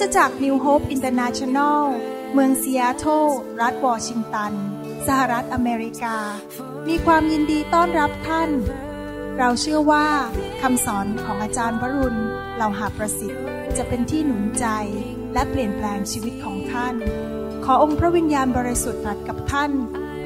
[0.00, 1.84] คริสตจักร New Hope International
[2.34, 3.26] เมืองซีแอตเทิล
[3.60, 4.52] รัฐวอชิงตัน
[5.06, 6.16] สหรัฐอเมริกา
[6.88, 8.50] มีความยินดีต้อนรับท่าน
[9.38, 10.08] เราเชื่อว่า
[10.62, 12.20] คำสอนของอาจารย์วรุณ
[12.56, 13.44] เหล่าหาประสิทธิ์
[13.76, 14.66] จะเป็นที่หนุนใจ
[15.34, 16.94] และเปลี่ยนแปลงชีวิตของท่าน
[17.64, 19.70] ขอองค์พระวิญญาณบริสุทธิ์ตรัสกับท่าน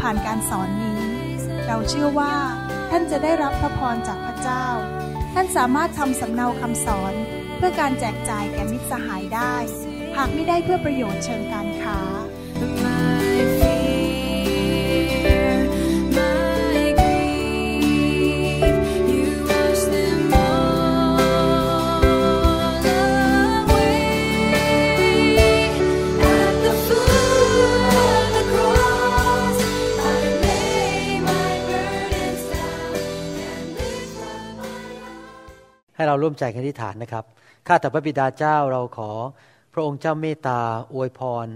[0.00, 1.00] ผ่านการสอนนี้
[1.66, 2.34] เราเชื่อว่า
[2.90, 4.66] ท่านจะได้รับพระพรจากพระเจ้า
[5.34, 7.14] ท่านสามารถทำสำเนาคำสอน
[7.56, 9.54] เพื่อการแจกจ่ายแก่มิตรสหายได้
[10.16, 11.98] หากไม่ได้เพื่อประโยชน์เชิงการค้า
[35.96, 37.24] ให้เราร่วมใจกันอธิษฐานนะครับ
[37.66, 39.10] ข้าแต่พระบิดาเจ้าเราขอ
[39.72, 40.60] พระองค์เจ้าเมตตา
[40.94, 41.48] อวยพร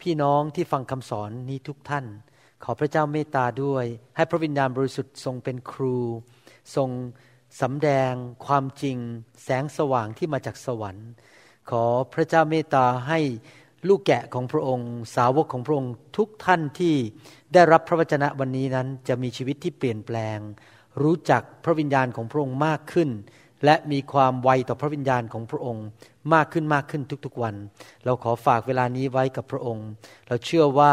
[0.00, 2.04] พี่น้องที่ฟังคำสอนนี้ทุกท่าน
[2.64, 3.84] ขอพระเจ้าเมตตาด้วย
[4.16, 5.98] ให้พระวิญญาณบริสุทธิ์ทรงเป็นครู
[6.76, 6.90] ทรง
[7.60, 8.12] สำแดง
[8.46, 8.96] ความจริง
[9.44, 11.08] แสงสว่างที่มาจากสวรรค์
[11.70, 13.20] ขอพระเจ้าเมตตาให้
[13.88, 16.94] ลูกแกะของพระองค์ สาวกของพระองค์ทุกท่านที่
[17.52, 20.38] ได้รับพระวจนะวันนี้นั้นจะมีชีวิตที่เปลี่ยนแปลง
[21.02, 23.08] รู้จักพระวิญญาณของพระองค์มากขึ้น
[23.64, 25.86] และมีความไวต่อพระวิญญาณของพระองค์
[26.34, 27.54] มากขึ้นมากขึ้นทุกๆวัน
[28.04, 29.88] เราขอฝากเวลานี้ไว้กับพระองค์
[30.28, 30.92] เราเชื่อว่า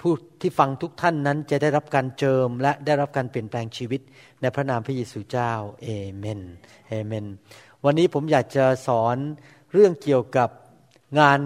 [0.00, 4.00] ผู้ที่ฟังทุกท่านนั้นจะได้รับการเจิม และได้รับการเปลี่ยนแปลงชีวิต
[4.40, 6.40] ในพระนามพระเยซูเจ้าเอเมน
[6.88, 7.26] เอเมน
[7.84, 9.16] วันนี้ผมอยากจะสอน
[9.72, 10.48] เรื่องเกี่ยวกับ
[11.20, 11.38] งาน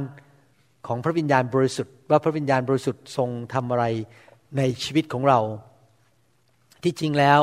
[0.86, 3.84] ของพระวิญญาณบริสุทธิ์ ว่าพระวิญญาณบริสุทธิ์ทรงทำอะไร
[4.56, 5.40] ในชีวิตของเรา
[6.82, 7.40] ที่จริงแล้ว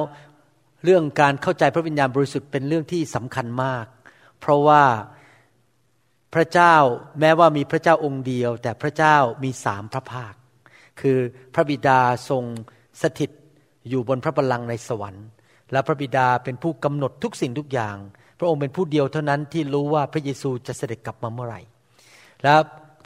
[0.84, 3.86] เรื่องการเข้าใจพระวิญญาณบริสุทธิ์เป็นเรื่องที่สำคัญมาก
[4.40, 4.84] เพราะว่า
[6.34, 6.76] พระเจ้า
[7.20, 10.34] แม้ว่ามีพระเจ้าองค์เดียว แต่พระเจ้ามีสามพระภาค
[11.02, 11.18] คือ
[11.54, 12.00] พระบิดา
[12.30, 12.44] ทรง
[13.02, 13.32] สถิต
[13.90, 15.28] อยู่บนพระบัลลังก์ในสวรรค์
[15.72, 17.98] และพระบิดาเป็นผู้กำหนดทุกสิ่งทุกอย่าง
[18.40, 21.62] พระองค์เป็นผู้เดียวเท่านั้นที่รู้ว่าพระเยซูจะเสด็จกลับมาเมื่อไหร่
[22.44, 22.56] และ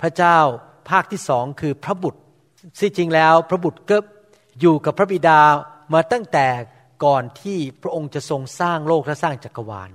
[0.01, 0.37] พระเจ้า
[0.89, 2.21] ภาคที่สองคือพระบุตร
[2.79, 3.97] ที่จริงแล้วพระบุตรก็
[4.61, 5.39] อยู่กับพระบิดา
[5.93, 6.47] มาตั้งแต่
[7.03, 9.89] ก่อนที่พระองค์จะทรงสร้างโลกและสร้างจักรวาล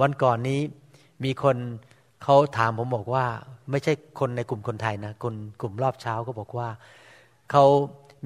[0.00, 0.60] วันก่อนนี้
[1.24, 1.56] มีคน
[2.22, 3.24] เขาถามผมบอกว่า
[3.70, 6.68] ไม่ใช่คนในกลุ่มคนไทยนะคนกลุ่มรอบเช้าก็บอกว่า
[7.50, 7.64] เขา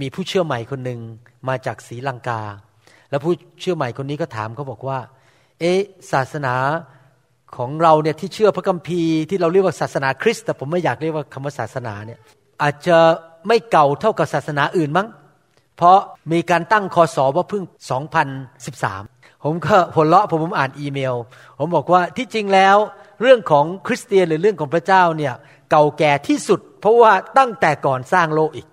[0.01, 1.01] มีผู้เชื่อใหม่คนหนึ่ง
[1.49, 2.41] มาจากศรีลังกา
[3.11, 4.99] แล้วผู้เชื่อใหม่คนนี้ก็ถามเขาบอกว่า
[5.61, 5.73] เอ๊
[6.13, 6.55] ศาสนา
[7.57, 12.19] ของเราเนี่ยที่เชื่อพระคัมภีร์ที่เราเรียกว่าศาสนาคริสต์แต่ผมไม่อยากเรียกว่าคำว่าศาสนาเนี่ย
[12.63, 12.99] อาจจะ
[13.49, 15.09] ไม่เก่าเท่ากับศาสนาอื่นมั้ง
[15.79, 15.99] เพราะ
[16.33, 17.65] มีการตั้งคอสอว่าเพิ่ง
[18.39, 21.15] 2013 ผมก็หัวเราะผมผมอ่านอีเมล
[21.59, 22.77] ผมบอกว่าที่จริงแล้ว
[23.23, 25.35] เรื่องของคริสเตียนหรือเรื่องของพระเจ้าเนี่ย
[25.71, 28.69] เก่าแก่ที่สุด เพราะว่าตั้งแต่ก่อนสร้างโลกอีก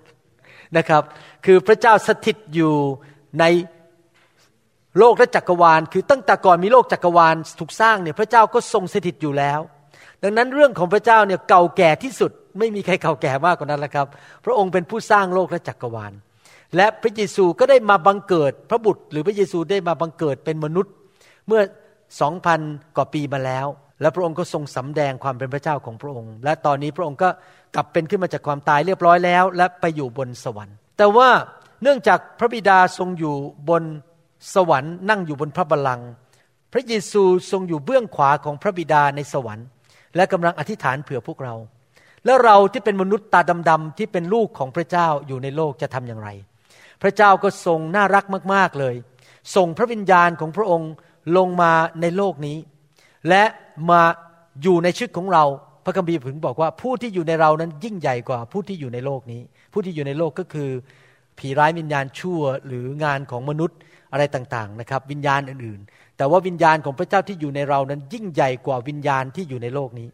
[0.77, 1.03] นะครับ
[1.45, 2.73] คือพระเจ้าสถิตอยู่
[3.39, 3.45] ใน
[4.99, 9.59] โลกและจักรวาล คือตั้งแต่ก่อนมีโลกจักรวาลถูกสร้างเนี่ยพระเจ้าก็ทรงสถิตอยู่แล้ว
[10.23, 14.07] ดังนั้นเรื่องของพระเจ้าเนี่ยเก่าแก่ที่สุด ไม่มีใครเก่าแก่มากกว่านั้นแล้วครับ
[14.45, 16.13] พระองค์เป็นผู้สร้างโลกและจักรวาล
[16.75, 20.93] และพระเยซูก็ได้มาบังเกิด พระบุตร หรือพระเยซูได้มาบังเกิดเป็นมนุษย์
[21.47, 21.61] เมื่อ
[22.21, 22.59] สองพัน
[22.95, 23.67] กว่าปีมาแล้ว
[24.01, 27.29] และพระองค์ก็ทรงสำแดงความเป็นพระเจ้าของพระองค์ และตอนนี้พระองค์ก็
[27.75, 31.29] กลับเป็นขึ้นมาจากความตายเรียบร้อยแล้ว และไปอยู่บนสวรรค์ แต่ว่า
[31.83, 33.35] เนื่องจากพระบิดาทรงอยู่
[33.69, 33.83] บน
[34.55, 36.09] สวรรค์นั่งอยู่บนพระบัลลังก์
[36.73, 39.67] พระเยซูทรงอยู่เบื้องขวาของพระบิดาในสวรรค์
[40.15, 41.55] และกำลังอธิษฐานเผื่อพวกเรา
[42.25, 46.29] แล้วเราที่เป็นมนุษย์ตาดำๆที่เป็นลูกของพระเจ้าอยู่ในโลกจะทำอย่างไร
[47.01, 48.95] พระเจ้าก็ทรงน่ารักมาก ๆเลย
[49.55, 50.91] ส่งพระวิญญาณของพระองค์
[51.37, 52.57] ลงมาในโลกนี้
[53.29, 53.43] และ
[53.89, 54.01] มา
[54.63, 55.43] อยู่ในชีวิตของเรา
[55.85, 59.41] พระคัมภีร์ถึงบอกว่าผู้ที่อยู่ในเรานั้นยิ่งใหญ่กว่าผู้ที่อยู่ในโลกนี้
[59.73, 60.69] ผู้ที่อยู่ในโลกก็คือ
[61.39, 63.77] ผีร้ายวิญญาณชั่วหรืองานของมนุษย์
[64.13, 70.07] อะไรต่างๆนะครับ วิญญาณอื่นๆ แต่ว่าวิญญาณของพระเจ้าที่อยู่ในเรานั้นยิ่งใหญ่กว่าวิญญาณที่อยู่ในโลกนี้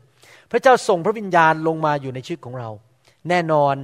[0.52, 2.70] พระเจ้าส่งพระวิญญาณลงมาอยู่ในชีวิตของเรา
[3.30, 3.76] แน่นอน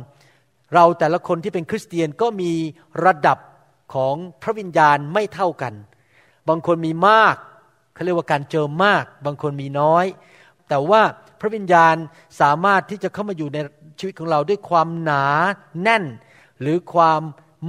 [0.74, 2.52] เราแต่ละคนที่เป็นคริสเตียนก็มี
[3.06, 3.38] ระดับ
[3.94, 5.74] ของพระวิญญาณไม่เท่ากัน
[6.50, 7.36] บางคนมีมาก
[7.94, 10.06] เขาเรียกว่าการเจิมมาก บางคนมีน้อย
[10.69, 11.02] แต่ว่า
[11.40, 11.96] พระวิญญาณ
[12.42, 13.58] สามารถที่จะเข้ามาอยู่ใน
[14.00, 15.25] ชีวิตของเราด้วยความหนา
[15.81, 16.04] แน่น
[16.62, 17.22] หรือความ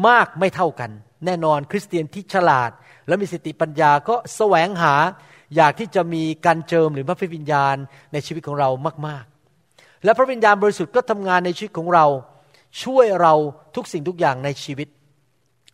[0.06, 0.90] มากไม่เท่ากัน
[1.26, 2.70] แน่นอนคริสเตียนที่ฉลาด
[3.06, 4.94] และมีสติปัญญาก็แสวงหา
[5.56, 7.76] อยากที่จะมีการเจิมหรือพระวิญญาณ
[8.12, 8.68] ในชีวิตของเรา
[9.06, 9.24] มาก
[9.64, 12.06] ๆ และพระวิญญาณบริสุทธิ์ก็ทำงานในชีวิตของเรา
[12.82, 13.34] ช่วยเรา
[13.76, 14.88] ทุกสิ่งทุกอย่างในชีวิต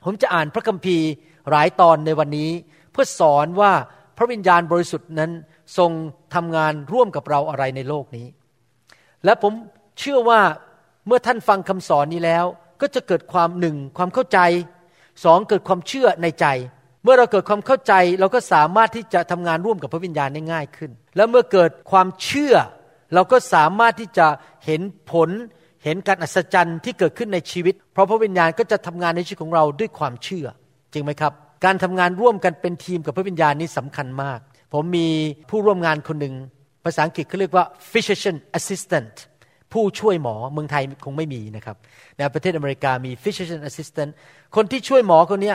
[0.05, 1.09] ผมจะอ่านพระคัมภีร์
[1.51, 2.51] หลายตอนในวันนี้
[2.93, 3.73] เพื่อสอนว่า
[4.17, 5.31] พระวิญญาณบริสุทธิ์นั้น
[5.79, 5.91] ทรง
[6.35, 8.27] ทำงานร่วมกับเราอะไรในโลกนี้
[9.25, 9.53] และผม
[9.99, 10.41] เชื่อว่า
[11.07, 12.45] เมื่อท่านฟังคำสอนนี้แล้ว
[12.81, 14.39] ก็จะเกิดความหนึ่งความเข้าใจ
[15.25, 16.47] สองเกิดความเชื่อในใจ
[17.03, 22.55] เมื่อเราเกิดความเข้าใจเราก็สามารถที่จะทำงานร่วมกับพระวิญญาณได้ง่ายขึ้น แล้วเมื่อเกิดความเชื่อ
[23.15, 24.27] เราก็สามารถที่จะ
[24.65, 24.81] เห็น
[25.11, 25.31] ผล
[25.85, 30.47] เห็นการอัศจรรย์ที่เกิดขึ้นในชีวิต เพราะพระวิญญาณก็จะทำงานในชีวิตของเราด้วยความเชื่อ
[30.93, 31.33] จริงไหมครับ
[31.65, 34.39] การทำงานร่วมกันเป็นทีมกับพระวิญญาณนี้สำคัญมาก
[34.73, 35.09] ผมมี
[35.51, 36.35] ผู้ร่วมงานคนหนึ่ง
[36.85, 39.15] ภาษาอังกฤษเขาเรียกว่า physician assistant
[39.73, 41.77] ผู้ช่วยหมอเมืองไทยคงไม่มีนะครับ
[42.17, 44.11] ในประเทศอเมริกามี physician assistant
[44.57, 45.55] คนที่ช่วยหมอคนนี้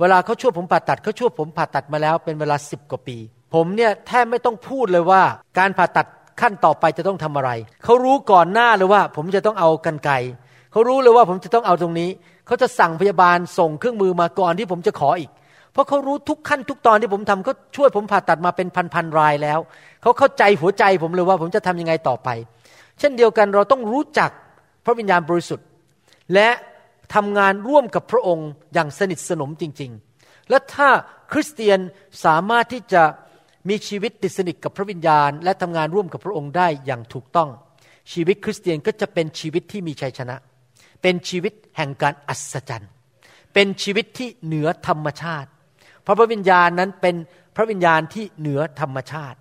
[0.00, 3.16] เวลาเขาช่วยผมผ่าตัดเขาช่วยผมผ่าตัดมาแล้วเป็นเวลาสิบกว่าปี
[3.54, 5.22] ผมเนี่ยแทบไม่ต้องพูดเลยว่า
[5.58, 6.06] การผ่าตัด
[6.40, 7.50] ขั้นต่อไปจะต้องทำอะไร
[7.84, 10.10] เขารู้ก่อนหน้าเลยว่า ผมจะต้องเอากันไก
[10.72, 12.10] เขารู้เลยว่าผมจะต้องเอาตรงนี้
[12.46, 15.30] เขาจะสั่งพยาบาลส่งเครื่องมือมาก่อนที่ผมจะขออีก
[15.72, 19.58] เพราะเขารู้ทุกขั้นทุกตอนที่ผมทำเขาช่วยผมผ่าตัดมาเป็นพันๆรายแล้ว
[20.02, 22.28] เขาเข้าใจหัวใจผมเลยว่าผมจะทำยังไงต่อไป
[22.98, 24.30] เช่นเดียวกันเราต้องรู้จัก
[24.84, 25.66] พระวิญญาณบริสุทธิ์
[26.34, 26.48] และ
[27.14, 29.90] ทำงานร่วมกับพระองค์อย่างสนิทสนมจริง
[30.20, 30.88] ๆ และถ้า
[31.32, 31.78] คริสเตียน
[32.24, 33.02] สามารถที่จะ
[33.68, 37.48] มีชีวิตติดสนิทกับพระวิญญาณ และทำงานร่วมกับพระองค์ได้อย่างถูกต้อง
[38.12, 40.36] ชีวิตคริสเตียนก็จะเป็นชีวิตที่มีชัยชนะ
[41.02, 42.90] เป็นชีวิตแห่งการอัศจรรย์
[43.54, 45.50] เป็นชีวิตที่เหนือธรรมชาติ
[46.02, 47.16] เพราะพระวิญญาณนั้นเป็น
[47.56, 49.38] พระวิญญาณที่เหนือธรรมชาติ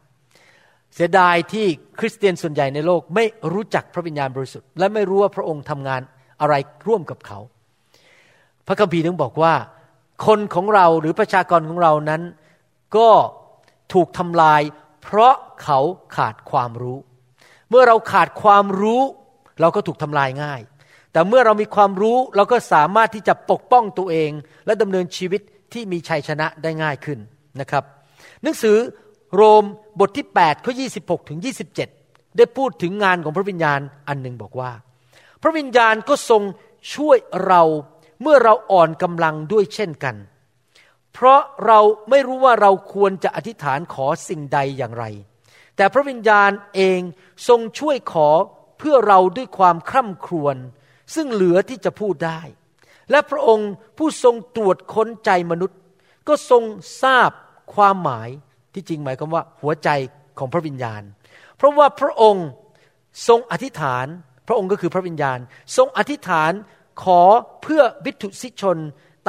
[0.96, 1.66] เสียดายที่
[2.00, 6.02] คริสเตียนส่วนใหญ่ในโลกไม่รู้จักพระวิญญาณบริสุทธิ์ และไม่รู้ว่าพระองค์ทำงาน
[6.42, 6.54] อะไร
[6.88, 7.40] ร่วมกับเขา
[8.68, 9.54] พระคัมภีร์ถึงบอกว่า
[10.26, 12.22] คนของเราหรือประชากรของเรานั้น
[12.98, 13.10] ก็
[13.94, 14.62] ถูกทำลาย
[15.04, 15.80] เพราะเขา
[16.16, 16.98] ขาดความรู้
[17.70, 19.02] เมื่อเราขาดความรู้
[19.60, 20.62] เราก็ถูกทำลายง่าย
[21.12, 24.32] แต่เมื่อเรามีความรู้เราก็สามารถที่จะปกป้องตัวเอง
[24.66, 25.42] และดำเนินชีวิต
[25.74, 27.20] ที่มีชัยชนะได้ง่ายขึ้น
[27.60, 27.84] นะครับ
[28.44, 28.78] หนังสือ
[29.36, 29.64] โรม
[30.00, 31.40] บทที่8ข้อ26ถึง
[31.88, 34.72] 27 ได้พูดถึงงานของพระวิญญาณอันหนึ่งบอกว่า
[35.42, 36.42] พระวิญญาณก็ทรง
[36.96, 37.62] ช่วยเรา
[38.22, 40.16] เมื่อเราอ่อนกำลังด้วยเช่นกัน
[41.14, 41.80] เพราะเรา
[42.10, 45.06] ไม่รู้ว่าเราควรจะอธิษฐานขอสิ่งใดอย่างไร
[45.76, 47.00] แต่พระวิญญาณเอง
[47.48, 48.30] ทรงช่วยขอ
[48.78, 50.56] เพื่อเราด้วยความคร่ำครวญ
[51.16, 52.42] ซึ่งเหลือที่จะพูดได้
[53.12, 55.78] และพระองค์ผู้ทรงตรวจค้นใจมนุษย์
[56.28, 56.64] ก็ทรง
[57.04, 57.32] ทราบ
[57.76, 58.30] ความหมาย
[58.74, 59.90] ที่จริงหมายความว่าหัวใจ
[60.40, 61.02] ของพระวิญญาณ
[61.58, 62.48] เพราะว่าพระองค์
[63.28, 64.06] ทรงอธิษฐาน
[64.48, 65.40] พระองค์ก็คือพระวิญญาณ
[65.78, 66.52] ทรงอธิษฐาน
[67.04, 67.22] ขอ
[67.62, 68.78] เพื่อวิถุสิชน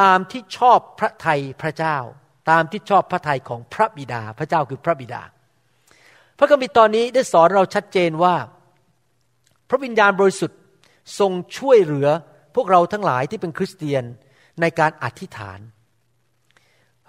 [0.00, 1.96] ตามที่ชอบพระทัยพระเจ้า
[2.50, 5.22] ตามที่ชอบพระทัยของพระบิดา พระเจ้าคือพระบิดา
[6.38, 8.34] พระคัมภีร์ตอนนี้ได้สอนเราชัดเจนว่า
[9.68, 10.60] พระวิญญาณบริสุทธิ์
[11.18, 12.08] ทรงช่วยเหลือ
[12.54, 14.04] พวกเราทั้งหลายที่เป็นคริสเตียน
[14.60, 15.60] ในการอธิษฐาน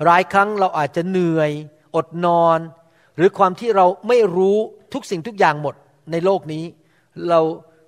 [0.03, 1.51] หลายครั้งเราอาจจะเหนื่อย
[1.95, 2.59] อดนอน
[3.15, 4.57] หรือความที่เราไม่รู้
[4.93, 5.75] ทุกสิ่งทุกอย่างหมด
[6.11, 6.63] ในโลกนี้
[7.29, 7.41] เรา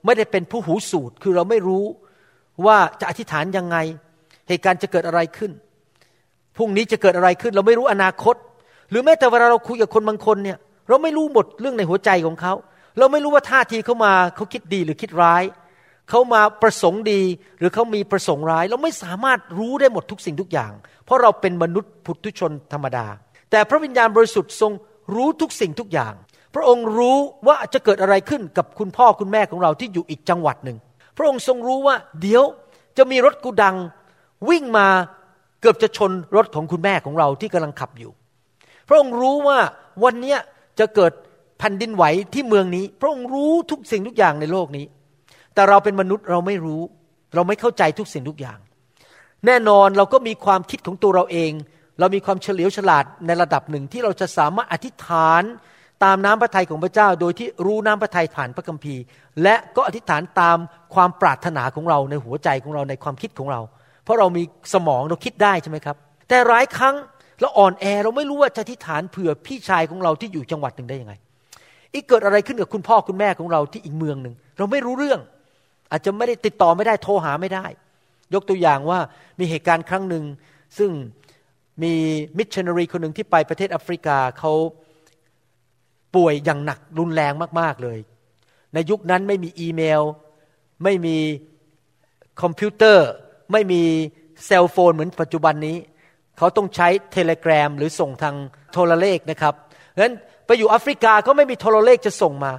[0.06, 1.86] ไม่ได้เป็นผู้หูสูตรคือเราไม่รู้
[2.66, 3.78] ว่าจะอธิษฐานยังไง
[4.48, 5.52] เหตุการณ์จะเกิดอะไรขึ้น
[6.58, 8.36] พรุ่งนี้จะเกิดอะไรขึ้น เราไม่รู้อนาคต
[8.90, 10.58] หรือแม้แต่เวลาเราคุยกับคนบางคนเนี่ย
[10.90, 12.54] เราไม่รู้หมดเรื่องในหัวใจของเขา
[13.00, 15.44] เราไม่รู้ว่าท่าทีเขามาเขาคิดดีหรือคิดร้าย
[16.10, 17.22] เขามาประสงค์ดี
[17.60, 20.72] หรือเขามีประสงค์ร้าย เราไม่สามารถรู้ได้หมดทุกสิ่งทุกอย่าง
[21.06, 23.06] เพราะเราเป็นมนุษย์พุทุชนธรรมดา
[23.52, 24.72] แต่พระวิญญาณบริสุทธิ์ทรง
[25.16, 26.14] รู้ทุกสิ่งทุกอย่าง
[26.56, 30.78] พระองค์รู้ว่าจะเกิดอะไรขึ้นกับคุณพ่อคุณแม่ของเราที่อยู่อีกจังหวัดหนึ่ง
[31.18, 32.44] พระองค์ทรงรู้ว่าเดี๋ยว
[32.98, 33.76] จะมีรถกูดัง
[34.50, 34.88] วิ่งมา
[35.62, 38.12] เกือบจะชนรถของคุณแม่ของเราที่กำลังขับอยู่
[38.88, 39.60] พระองค์รู้ว่า
[40.04, 40.40] วันเนี้ย
[40.80, 41.12] จะเกิด
[41.60, 42.04] แผ่นดินไหว
[42.34, 44.86] ที่เมืองนี้ พระองค์รู้ทุกสิ่งทุกอย่างในโลกนี้
[45.54, 46.82] แต่เราเป็นมนุษย์เราไม่รู้
[47.36, 48.60] เราไม่เข้าใจทุกสิ่งทุกอย่าง
[49.46, 51.52] แน่นอนเราก็มีความคิดของตัวเราเอง
[52.00, 55.44] เรามีความเฉลียวฉลาดในระดับหนึ่งที่เราจะสามารถอธิษฐาน
[56.04, 59.02] ตามน้ำพระทัยของพระเจ้า โดยที่รู้น้ำพระทัยผ่านพระคัมภีร์
[59.44, 60.58] และก็อธิษฐานตาม
[60.94, 63.62] ความปรารถนาของเราในหัวใจของเราในความคิดของเรา
[64.08, 65.96] เพราะเรามีสมองเราคิดได้ใช่ไหมครับ
[66.30, 66.96] แต่หลายครั้ง
[67.42, 71.14] เราอ่อนแอเราไม่รู้ว่าจะอธิษฐานเผื่อพี่ชายของเราที่อยู่จังหวัดหนึ่งได้ยังไง
[71.94, 75.20] อีกเกิดอะไรขึ้นกับคุณพ่อคุณแม่ของเราที่อีกเมืองหนึ่งเราไม่รู้เรื่อง
[75.92, 77.66] อาจจะไม่ได้ติดต่อไม่ได้โทรหาไม่ได้
[78.34, 79.00] ยกตัวอย่างว่า
[79.40, 80.24] มีเหตุการณ์ครั้งหนึ่ง
[80.78, 80.92] ซึ่ง
[81.84, 81.94] มี
[82.38, 84.54] มิชชันนารีคนหนึ่งที่ไปประเทศแอฟริกาเขา
[86.16, 88.00] ป่วยอย่างหนักรุนแรงมาก ๆ เลย
[88.74, 90.02] ในยุคนั้นไม่มีอีเมล
[90.84, 91.18] ไม่มี
[92.42, 93.08] คอมพิวเตอร์
[93.52, 93.84] ไม่มี
[94.46, 95.78] cell phone เหมือนปัจจุบันนี้
[96.38, 98.36] เขาต้องใช้ telegraph หรือส่งทาง
[98.74, 99.54] โทรเลขนะครับ
[99.94, 102.54] ดังนั้นไปอยู่แอฟริกาก็ไม่มีโทรเลขจะส่งมา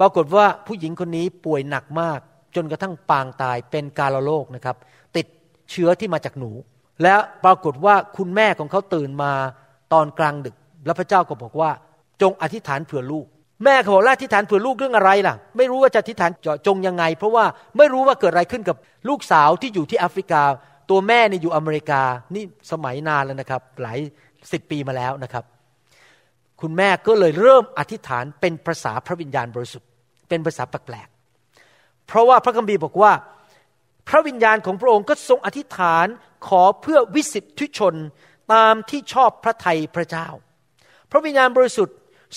[0.00, 2.20] ปรากฏว่าผู้หญิงคนนี้ป่วยหนักมาก
[2.56, 4.76] จนกระทั่งปางตายเป็นกาลโรคนะครับ
[5.16, 5.26] ติด
[5.70, 6.50] เชื้อที่มาจากหนู
[7.02, 7.14] และ
[7.44, 9.32] ปรากฏว่าคุณแม่ของเขาตื่นมา
[9.92, 11.70] ตอนกลางดึก แล้วพระเจ้าก็บอกว่า
[12.22, 13.26] จงอธิษฐานเผื่อลูก
[13.64, 17.44] แม่เขาบอกแล้วอธิฐานเผื่อลูกเรื่องอะไรล่ะ ไม่รู้ว่าจะอธิฐานเจาะจงยังไง เพราะว่า
[17.76, 18.76] ไม่รู้ว่าเกิดอะไรขึ้นกับ
[19.08, 20.42] ลูกสาวที่อยู่ที่แอฟริกา
[20.90, 22.02] ตัวแม่เนี่ยอยู่อเมริกา
[22.34, 23.98] นี่สมัยนานแล้วนะครับ หลาย
[24.52, 25.44] สิบปีมาแล้วนะครับ
[26.60, 29.88] คุณแม่ก็เลยเริ่มอธิษฐานเป็นภาษาพระวิญญาณบริสุทธิ์
[30.28, 33.12] เป็นภาษาแปลกๆเพราะว่าพระคัมภีร์บอกว่า
[34.08, 36.06] พระวิญญาณของพระองค์ก็ทรงอธิษฐาน
[36.48, 37.94] ขอเพื่อวิสิทธิชน
[38.52, 40.28] ตามที่ชอบพระทัยพระเจ้า
[41.10, 41.96] พระวิญญาณบริสุทธิ์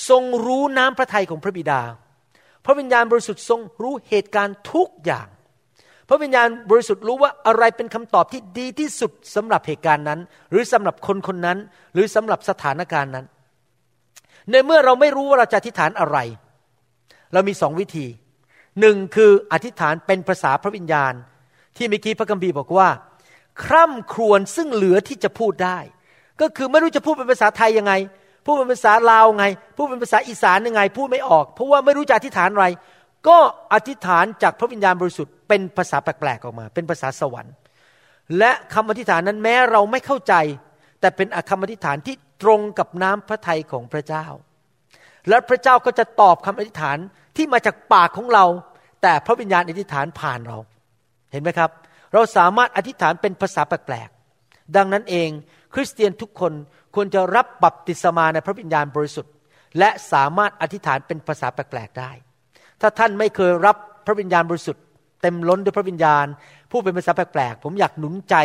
[0.10, 1.82] ทรงรู้น้ำพระทัยของพระบิดา
[2.66, 5.27] พระวิญญาณบริสุทธิ์ทรงรู้เหตุการณ์ทุกอย่าง
[6.10, 10.20] พระวิญญาณบริสุทธิ์รู้ว่าอะไรเป็นคำตอบที่ดีที่สุดสำหรับเหตุการณ์นั้น
[10.51, 11.58] หรือสำหรับคนคนนั้น
[11.94, 13.25] หรือสำหรับสถานการณ์นั้น
[14.51, 16.18] ในเมื่อเราไม่รู้ว่าเราจะอธิษฐานอะไร
[17.34, 18.08] เรามีสองวิธี
[18.80, 21.13] หนึ่งคืออธิษฐานเป็นภาษาพระวิญญาณ
[21.77, 22.89] ที่เมื่อกี้พระคัมภีร์บอกว่า
[23.63, 25.80] คร่ำครวญซึ่งเหลือที่จะพูดได้
[26.42, 27.94] ก็คือไม่รู้จะพูดเป็นภาษาไทยยังไง
[28.48, 32.68] พูดเป็นภาษาลาวไง พูดเป็นภาษาอีสานยังไง พูดไม่ออก เพราะว่าไม่รู้จะอธิษฐานอะไร
[33.27, 33.38] ก็
[33.74, 37.54] อธิษฐานจากพระวิญญาณบริสุทธิ์เป็นภาษาแปลกๆออกมา เป็นภาษาสวรรค์
[38.38, 40.34] และคำอธิษฐานนั้นแม้เราไม่เข้าใจ
[41.00, 44.25] แต่เป็นคำอธิษฐานที่ตรงกับน้ำพระทัยของพระเจ้า
[45.30, 46.98] และพระเจ้าก็จะตอบคำอธิษฐาน
[47.38, 48.46] ที่มาจากปากของเรา
[49.01, 50.58] แต่พระวิญญาณอธิษฐานผ่านเรา
[51.32, 51.72] เห็นไหมครับ
[52.13, 55.30] เราสามารถอธิษฐานเป็นภาษาแปลกๆดังนั้นเอง
[55.79, 56.53] ริสเตียนทุกคน
[56.96, 59.34] ควรจะรับบัพติศมาในพระวิญญาณบริสุทธิ์
[59.79, 62.12] และสามารถอธิษฐานเป็นภาษาแปลกๆได้
[62.81, 64.84] ถ้าท่านไม่เคยรับพระวิญญาณบริสุทธิ์
[65.22, 66.25] เต็มล้นด้วยพระวิญญาณ
[66.72, 68.36] ผู้เป็นภาษาแปลกๆผมอยากหนุนใจ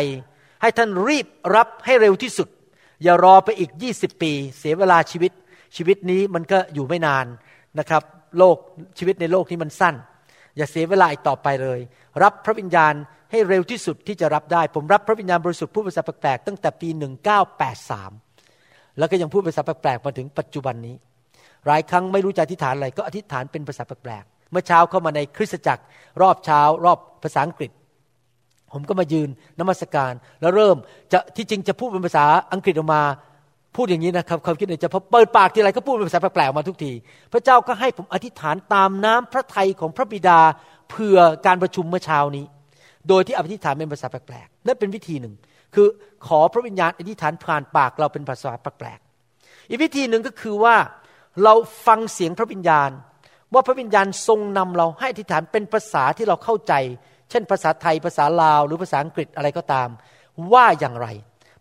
[0.61, 2.47] ให้ท่านรีบรับให้เร็วที่สุด
[3.03, 5.31] อย่ารอไปอีก 20 ปี เสียเวลาชีวิต
[5.75, 7.25] ชีวิตนี้มันก็อยู่ไม่นาน
[7.79, 8.03] นะครับ
[8.37, 8.57] โลก
[8.97, 9.95] ชีวิตในโลกนี้มันสั้น
[10.57, 11.79] อย่าเสียเวลาอีกต่อไปเลย
[12.23, 12.93] รับพระวิญญาณ
[13.33, 16.89] ให้เร็วที่สุดที่จะรับได้ ผมรับพระวิญญาณบริสุทธิ์พูดภาษาแปลกๆตั้งแต่ปี
[18.13, 20.95] 1983 แล้วก็ยังพูดภาษาแปลกๆมาถึงปัจจุบันนี้
[21.67, 25.83] หลายครั้งไม่รู้จะอธิษฐานอะไรก็อธิษฐานเป็นภาษาแปลกๆเมื่อเช้าเข้ามาในคริสตจักร
[26.21, 27.71] รอบเช้า รอบภาษาอังกฤษ
[28.73, 30.77] ผมก็มายืนนมัสการ แล้วเริ่ม
[31.11, 33.01] จะที่จริงจะพูดเป็นภาษาอังกฤษออกมา
[33.75, 36.91] พูดอย่างนี้นะครับความคิดในใจพอเปิดปากทีไรก็พูดเป็นภาษาแปลกๆมาทุกที
[37.33, 40.39] พระเจ้าก็ให้ผมอธิษฐานตามน้ำพระทัยของพระบิดา
[40.91, 42.45] เพื่อการประชุมเมื่อเช้านี้
[43.09, 45.33] โดยที่อธิษฐานเป็นภาษาแปลกๆนั่นเป็นวิธีหนึ่ง
[45.75, 45.87] คือ
[46.27, 50.75] ขอพระวิญญาณอธิษฐานผ่านปากเราเป็นภาษาแปลกๆอีกวิธีหนึ่งก็คือว่า
[51.43, 51.53] เรา
[51.87, 52.89] ฟังเสียงพระวิญญาณ
[53.53, 56.73] ว่าพระวิญญาณทรงนำเราให้อธิษฐานเป็นภาษาที่เราเข้าใจ
[57.29, 59.89] เช่น ภาษาไทยภาษาลาว หรือภาษาอังกฤษอะไรก็ตาม
[60.53, 61.07] ว่าอย่างไร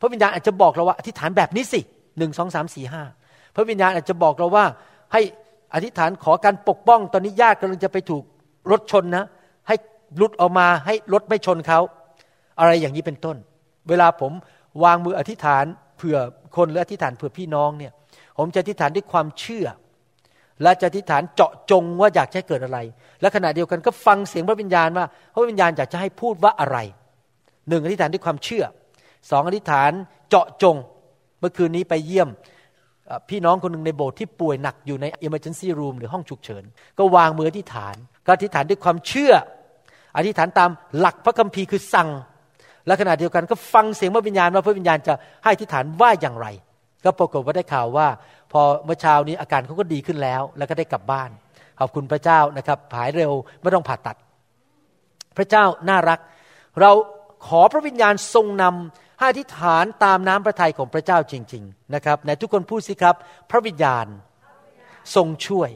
[0.00, 1.80] พระวิญญาณอาจจะบอกเราว่าอธิษฐานแบบนี้สิ
[2.18, 3.02] หนึ่งสองสามสี่ห้า
[3.54, 4.64] พระวิญญาณอาจจะบอกเราว่า
[5.12, 5.20] ให้
[5.74, 8.24] อธิษฐานขอการปกป้องตอนนี้ญาติกำลังจะไปถูก
[8.70, 9.24] รถชนนะ
[9.68, 9.74] ให้
[10.16, 11.80] หลุดออกมาให้รถไม่ชนเขา
[12.60, 13.36] อะไรอย่างนี้เป็นต้น
[13.88, 14.32] เวลาผม
[14.84, 15.64] วางมืออธิษฐาน
[15.96, 16.18] เผื่อ
[16.56, 17.92] คนหรืออธิษฐานเผื่อพี่น้องเนี่ย
[18.38, 19.66] ผมจะอธิษฐานด้วยความเชื่อ
[20.62, 22.78] และจะอธิษฐานเจาะจงว่าอยากจะให้เกิดอะไร
[23.20, 25.04] และขณะเดียวกันก็ฟังเสียงพระวิญญาณว่า
[25.34, 26.78] พระวิญญาณอยากจะให้พูดว่าอะไร
[27.68, 28.64] หนึ่งอธิษฐานด้วยความเชื่อ
[29.30, 29.90] สองอธิษฐาน
[30.28, 30.76] เจาะจง
[31.40, 32.28] เมื่อคืนนี้ไปเยี่ยม
[33.28, 36.64] พี่น้องคนหนึ่งในโบสถ์ที่ป่วยหนักอยู่ใน emergency room หรือห้องฉุกเฉิน
[36.98, 39.32] ก็วางมืออธิษฐานก็อธิษฐานด้วยความเชื่อ
[40.16, 42.08] อธิษฐานตามหลักพระคัมภีร์คือสั่ง
[42.86, 46.46] และขณะเดียวกันก็ฟังเสียงพระวิญญาณว่าพระวิญญาณจะให้อธิษฐานว่าอย่างไร
[47.04, 48.06] ก็ปรากฏว่าได้ข่าวว่า
[48.52, 51.30] พอเมื่อเช้านี้อาการเขาก็ดีขึ้นแล้ว แล้วก็ได้กลับบ้าน
[51.78, 54.16] ขอบคุณพระเจ้านะครับหายเร็วไม่ต้องผ่าตัด
[55.36, 56.18] พระเจ้าน่ารัก
[56.80, 56.90] เรา
[57.46, 63.16] ขอพระวิญญาณทรงนำให้อธิษฐานตามน้ำพระทัยของพระเจ้าจริง ๆ นะครับในทุกคนพูดสิครับ
[63.50, 64.06] พระวิญญาณ
[65.14, 65.70] ทรงช่วย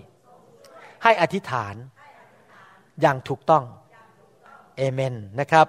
[1.03, 1.75] ให้อธิษฐาน
[3.01, 3.65] อย่างถูกต้อง
[4.77, 5.67] เอเมนนะครับ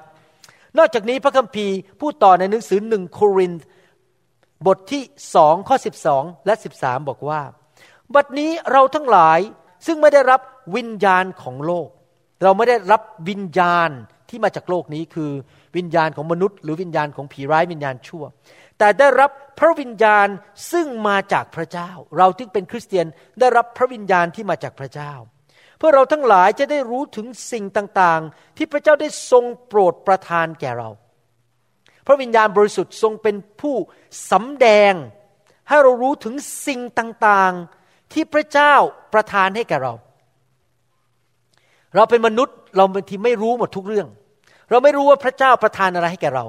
[0.78, 3.62] นอกจากนี้พระคัมภีร์พูดต่อในหนังสือหนึ่งโครินธ์
[4.68, 5.04] บทที่
[5.36, 5.76] สองข้อ
[6.10, 7.42] 12 และ 13 บอกว่า
[8.16, 9.40] บัดนี้เราทั้งหลาย
[9.86, 10.42] ซึ่งไม่ได้รับ
[10.76, 11.90] วิญญาณของโลก
[12.44, 13.90] เราไม่ได้รับวิญญาณ
[14.30, 15.32] ที่มาจากโลกนี้คือ
[15.78, 18.24] วิญญาณของมนุษย์ หรือวิญญาณของผีร้ายวิญญาณชั่ว
[18.80, 20.28] แต่ได้รับพระวิญญาณ
[20.72, 23.06] ซึ่งมาจากพระเจ้า เราที่เป็นคริสเตียน
[23.40, 25.14] ได้รับพระวิญญาณที่มาจากพระเจ้า
[25.78, 30.90] เพื่อเราทั้งหลายจะได้รู้ถึงสิ่งต่างๆ ที่พระเจ้าได้ทรงโปรดประทานแก่เรา
[32.06, 33.76] พระวิญญาณบริสุทธิ์ทรงเป็นผู้
[34.32, 34.94] สำแดง
[35.68, 36.36] ให้เรารู้ถึง
[36.68, 38.74] สิ่งต่างๆ ที่พระเจ้า
[39.14, 39.94] ประทานให้แก่เรา
[41.96, 44.08] เราเป็นมนุษย์เราบางทีไม่รู้หมดทุกเรื่อง
[44.70, 46.46] เราไม่รู้ว่าพระเจ้าประทานอะไรให้แก่เรา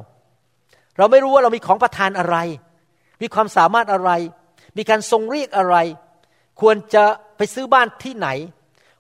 [0.99, 2.37] เราไม่รู้ว่าเรามีของประทานอะไร
[3.23, 4.11] มีความสามารถอะไร
[4.77, 5.77] มีการทรงเรียกอะไร
[6.61, 7.05] ควรจะ
[7.37, 8.29] ไปซื้อบ้านที่ไหน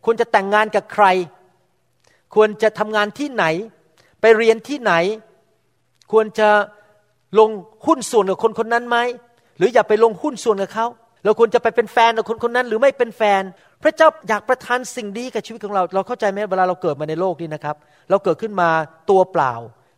[0.05, 1.07] ควรจะแต่งงานกับใคร
[2.35, 3.45] ควรจะทำงานที่ไหน
[4.21, 4.93] ไปเรียนที่ไหน
[6.12, 6.49] ควรจะ
[7.38, 7.50] ลง
[7.87, 8.99] หุ้นส่วนกับคนคนนั้นไหม
[9.59, 10.87] หรืออย่าไปลงหุ้นส่วนกับเขา
[11.25, 13.43] เราควรจะไปเป็นแฟนกับคนคนนั้น หรือไม่เป็นแฟน
[13.83, 17.76] พระเจ้าอยากประทานสิ่งดีกับชีวิตของเรา เราเข้าใจไหมเวลาเราเกิดมาในโลกนี้นะครับ
[18.11, 18.69] เราเกิดขึ้นมา
[19.11, 19.55] ตัวเปล่า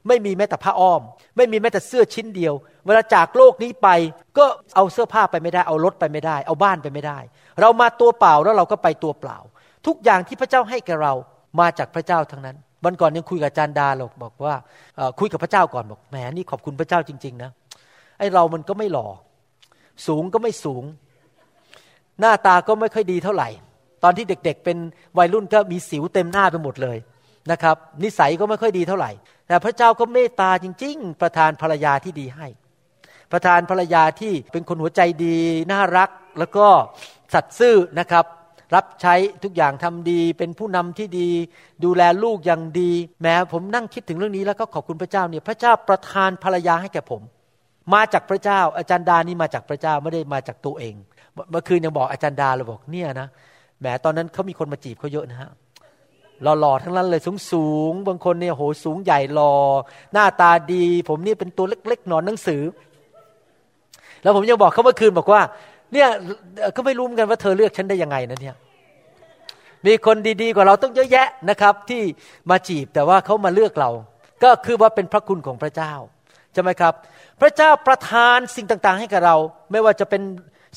[0.08, 1.02] ไม่มีแม้แต่ผ้าอ้อม
[1.36, 2.54] ไม่มีแม้แต่เสื้อชิ้นเดียว
[2.86, 3.88] เวลาจากโลกนี้ไป
[4.38, 4.44] ก็
[4.76, 7.18] เอาเสื้อผ้าไปไม่ได้ เอารถไปไม่ได้ เอาบ้านไปไม่ได้
[7.60, 9.38] เรามาตัวเปล่าแล้วเราก็ไปตัวเปล่า
[9.86, 11.12] ทุกอย่างที่พระเจ้าให้แก่เรา
[11.60, 14.54] มาจากพระเจ้าทั้งนั้นวันก่อนยังคุยกับอาจารย์ดาเราบอกว่า
[15.18, 17.50] คุยกับพระเจ้าก่อนบอกแหมนี่ขอบคุณพระเจ้าจริง ๆ นะ
[18.18, 19.06] ไอเรามันก็ไม่หล่อ
[20.06, 20.84] สูงก็ไม่สูง
[22.20, 23.48] หน้าตาก็ไม่ค่อยดีเท่าไหร่
[24.04, 24.78] ตอนที่เด็ก ๆ เป็น
[25.18, 26.98] วัยรุ่นก็มีสิวเต็มหน้าไปหมดเลย
[27.50, 29.10] นะครับ นิสัยก็ไม่ค่อยดีเท่าไหร่
[29.46, 32.46] แต่พระเจ้าก็เมตตาจริง ๆ ประทานภรรยาที่ดีให้
[33.32, 35.38] ประทานภรรยาที่เป็นคนหัวใจดี
[35.72, 36.66] น่ารัก แล้วก็
[37.34, 38.24] สัตย์ซื่อนะครับ
[38.74, 41.28] รับใช้ทุกอย่างทำดี เป็นผู้นำที่ดี
[41.84, 42.90] ดูแลลูกอย่างดี
[43.22, 47.22] แม้ผมนั่งคิดถึงเรื่องนี้แล้วก็ขอบคุณพระเจ้าเนี่ยพระเจ้าประทานภรรยาให้แก่ผม
[47.94, 50.94] มาจากพระเจ้า อาจารย์ดานี่มาจากพระเจ้าไม่ได้มาจากตัวเอง
[51.50, 53.28] เมื่อคืนยังบอกอาจารย์ดาเลยบอกเนี่ยนะ
[53.80, 55.50] แหมตอนนั้นเขามีคนมาจีบเขาเยอะนะฮะ
[56.42, 59.54] หล่อๆทั้งนั้นเลยสูงสูงๆบางคนเนี่ยโหสูงใหญ่หล่อ
[60.12, 62.62] หน้าตาดี ผมนี่เป็นตัวเล็กๆหนอนหนังสือ
[64.22, 65.40] แล้วผมยังบอกเขาเมื่อคืนบอกว่า
[65.92, 66.08] เนี่ย
[66.76, 68.56] ก็ไม่รู้เหมือนกันว่าเธอเลือกฉันได้ยังไงนะเนี่ย
[69.86, 72.02] มีคนดีๆกว่าเราต้องเยอะแยะนะครับ ที่
[72.50, 73.90] มาจีบแต่ว่าเขามาเลือกเรา
[74.42, 75.92] ก็คือว่าเป็นพระคุณของพระเจ้า
[76.52, 76.94] ใช่ไหมครับ
[77.40, 79.36] พระเจ้าประทานสิ่งต่างๆ ให้กับเรา
[79.70, 80.22] ไม่ว่าจะเป็น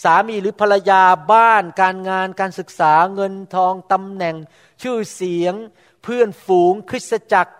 [0.04, 1.02] สามีหรือภรรยา
[1.34, 4.36] บ้าน การงาน การศึกษาเงินทองตำแหน่ง
[4.82, 5.54] ชื่อเสียง
[6.04, 7.54] เพื่อนฝูง คริสตจักร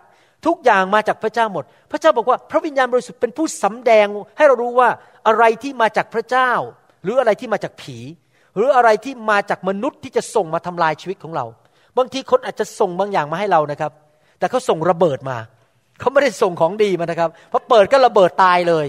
[0.46, 4.06] ทุกอย่างมาจากพระเจ้าหมด พระเจ้าบอกว่าพระวิญญาณบริสุทธิ์เป็นผู้สำแดง
[4.36, 4.88] ให้เรารู้ว่า
[5.26, 6.50] อะไรที่มาจากพระเจ้า
[7.04, 7.96] หรืออะไรที่มาจากผี
[8.56, 11.44] หรืออะไรที่มาจากมนุษย์ที่จะส่งมาทำลายชีวิตของเรา
[11.98, 13.92] บางทีคนอาจจะส่งบางอย่างมาให้เรานะครับ
[14.38, 15.36] แต่เขาส่งระเบิดมา
[16.00, 18.86] เขาไม่ได้ส่งของดีมานะครับพอเปิดก็ระเบิดตายเลย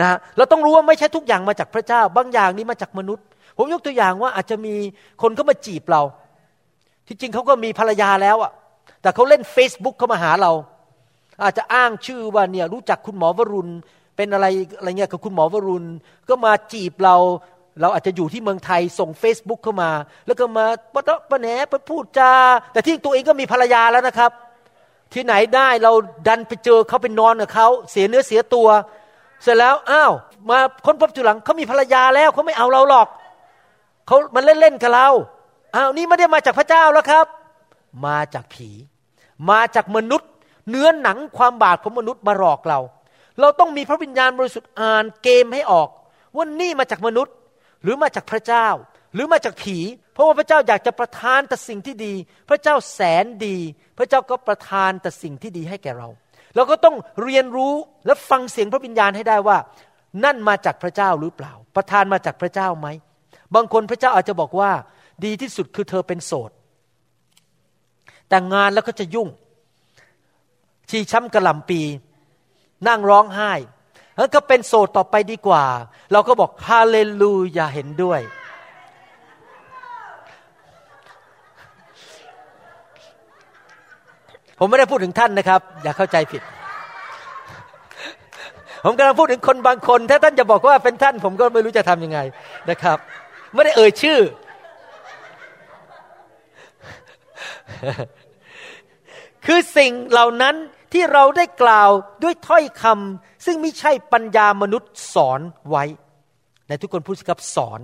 [0.00, 3.24] นะฮะเราต้องรู้ว่าไม่ใช่ทุกอย่างมาจากพระเจ้า บางอย่างนี้มาจากมนุษย์
[3.56, 4.74] ผมยกตัวอย่างว่าอาจจะมี
[5.22, 6.02] คนเข้ามาจีบเรา
[7.06, 8.52] ที่จริงเขาก็มีภรรยาแล้วอะ
[9.02, 10.52] แต่เขาเล่น Facebook เข้ามาหาเรา
[11.42, 13.72] อาจจะอ้างชื่อว่าเนี่ยรู้จักคุณหมอวรุณ
[14.18, 14.46] เป็นอะไร
[14.78, 15.86] อะไรเงี้ยกับคุณหมอวรุณ
[16.28, 17.16] ก็มาจีบเรา
[17.80, 19.90] เราอาจจะอยู่ที่เมืองไทยส่ง Facebook เข้ามา
[20.26, 22.32] แล้วก็มาปะเตะปะแหนไปพูดจา
[22.72, 24.30] แต่ที่ตัวเองก็มีภรรยาแล้วนะครับ
[25.12, 25.92] ที่ไหนได้เรา
[26.28, 28.68] ดันไปเจอเขาไปนอนกับเขาเสียเนื้อเสียตัว
[29.42, 30.12] เสร็จแล้วอ้าว
[30.50, 33.08] มาค้นพบจุหลังเขามีภรรยาแล้วเขาไม่เอาเราหรอก
[34.06, 35.08] เขามันเล่นๆกับเรา
[35.74, 37.26] อ้าวนี่ไม่ได้มาจากพระเจ้าแล้วครับ
[38.06, 38.68] มาจากผี
[39.50, 40.30] มาจากมนุษย์
[40.70, 42.78] เนื้อหนังความบาปของมนุษย์มาหลอกเรา
[43.40, 45.88] เราต้องมีพระวิญญาณบริสุทธิ์อ่านเกมให้ออก
[46.36, 47.34] ว่านี่มาจากมนุษย์
[47.82, 48.68] หรือมาจากพระเจ้า
[49.14, 49.76] หรือมาจากผี
[50.12, 52.14] เพราะว่าพระเจ้าอยากจะประทานแต่สิ่งที่ดี
[52.48, 53.56] พระเจ้าแสนดี
[53.98, 56.08] พระเจ้าก็ประทานแต่สิ่งที่ดีให้แก่เรา
[56.54, 57.74] เราก็ต้องเรียนรู้
[58.06, 59.58] และฟังเสียงพระวิญญาณให้ได้ว่า
[60.24, 62.88] นั่นมาจากพระเจ้าหรือเปล่า ประทานมาจากพระเจ้าไหม
[63.54, 64.70] บางคนพระเจ้าอาจจะบอกว่า
[65.24, 66.50] ดีที่สุดคือเธอเป็นโสด
[68.28, 69.28] แต่งงานแล้วก็จะยุ่ง
[70.90, 71.80] ชีช้ำกระหล่ำปี
[72.86, 73.52] นั่งร้องไห้
[74.18, 75.64] แล้วก็เป็นโสดต่อไปดีกว่า
[76.12, 78.20] เราก็บอกฮาเลลูยาเห็นด้วย
[84.58, 86.42] ผมไม่ได้พูดถึงท่านนะครับ อย่าเข้าใจผิด
[88.84, 92.18] ผมกำลังพูดถึงคนบางคน ถ้าท่านจะบอกว่าเป็นท่าน ผมก็ไม่รู้จะทำยังไง
[92.70, 92.98] นะครับ
[93.54, 94.18] ไม่ได้เอ่ยชื่อ
[99.46, 100.54] คือสิ่งเหล่านั้น
[100.92, 101.90] ที่เราได้กล่าว
[102.22, 105.84] ด้วยถ้อยคำซึ่งไม่ใช่ปัญญามนุษย์สอนไว้
[106.68, 107.80] ในทุกคนพูดสิครับสอน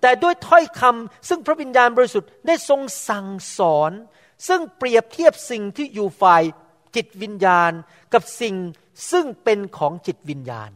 [0.00, 3.92] แต่ด้วยถ้อยคำซึ่งพระวิญญาณบริสุทธิ์ได้ทรงสั่งสอน
[4.48, 6.42] ซึ่งเปรียบเทียบสิ่งที่อยู่ฝ่าย
[6.96, 7.72] จิตวิญญาณ
[8.14, 8.54] กับสิ่ง
[9.10, 10.70] ซึ่งเป็นของจิตวิญญาณ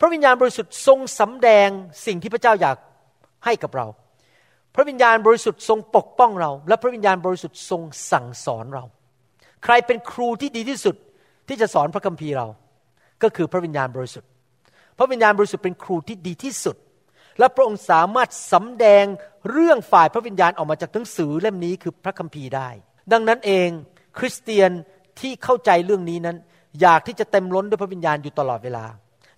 [0.00, 1.68] พระวิญญาณบริสุทธิ์ทรงสำแดง
[2.06, 2.76] สิ่งที่พระเจ้าอยาก
[3.44, 3.86] ให้กับเรา
[4.74, 8.84] พระวิญญาณบริสุทธิ์ทรงปกป้องเรา และพระวิญญาณบริสุทธิ์ทรงสั่งสอนเรา
[9.64, 10.96] ใครเป็นครูที่ดีที่สุด
[11.48, 12.46] ที่จะสอนพระคัมภีร์เรา
[13.22, 14.30] ก็คือพระวิญญาณบริสุทธิ์
[14.98, 16.76] พระวิญญาณบริสุทธิ์เป็นครูที่ดีที่สุด
[17.38, 19.04] และพระองค์สามารถสำแดง
[19.50, 22.68] เรื่องฝ่ายพระวิญญาณออกมาจากหนังสือเล่มนี้คือพระคัมภีร์ได้
[23.12, 23.68] ดังนั้นเอง
[24.18, 24.70] คริสเตียน
[25.20, 26.36] ที่เข้าใจเรื่องนี้นั้น
[26.80, 28.84] อยากที่จะเต็มล้นด้วยพระวิญญาณอยู่ตลอดเวลา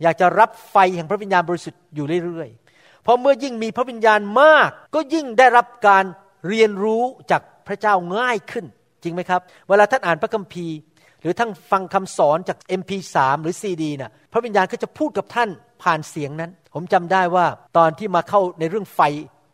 [0.03, 6.05] อยากจะรับไฟแห่งพระวิญญาณบริสุทธิ์อยู่เรื่อยๆ เพราะเมื่อยิ่งมีพระวิญญาณมาก ก็ยิ่งได้รับการ
[6.49, 8.67] เรียนรู้จากพระเจ้าง่ายขึ้น
[9.03, 10.77] จริงไหมครับ เวลาท่านอ่านพระคัมภีร์
[11.23, 15.49] หรือท่านฟังคำสอนจาก MP3 หรือซีดีน่ะพระวิญญาณก็จะพูดกับท่าน
[15.83, 19.01] ผ่านเสียงนั้น ผมจำได้ว่าตอนที่มาเข้าในเรื่องไฟ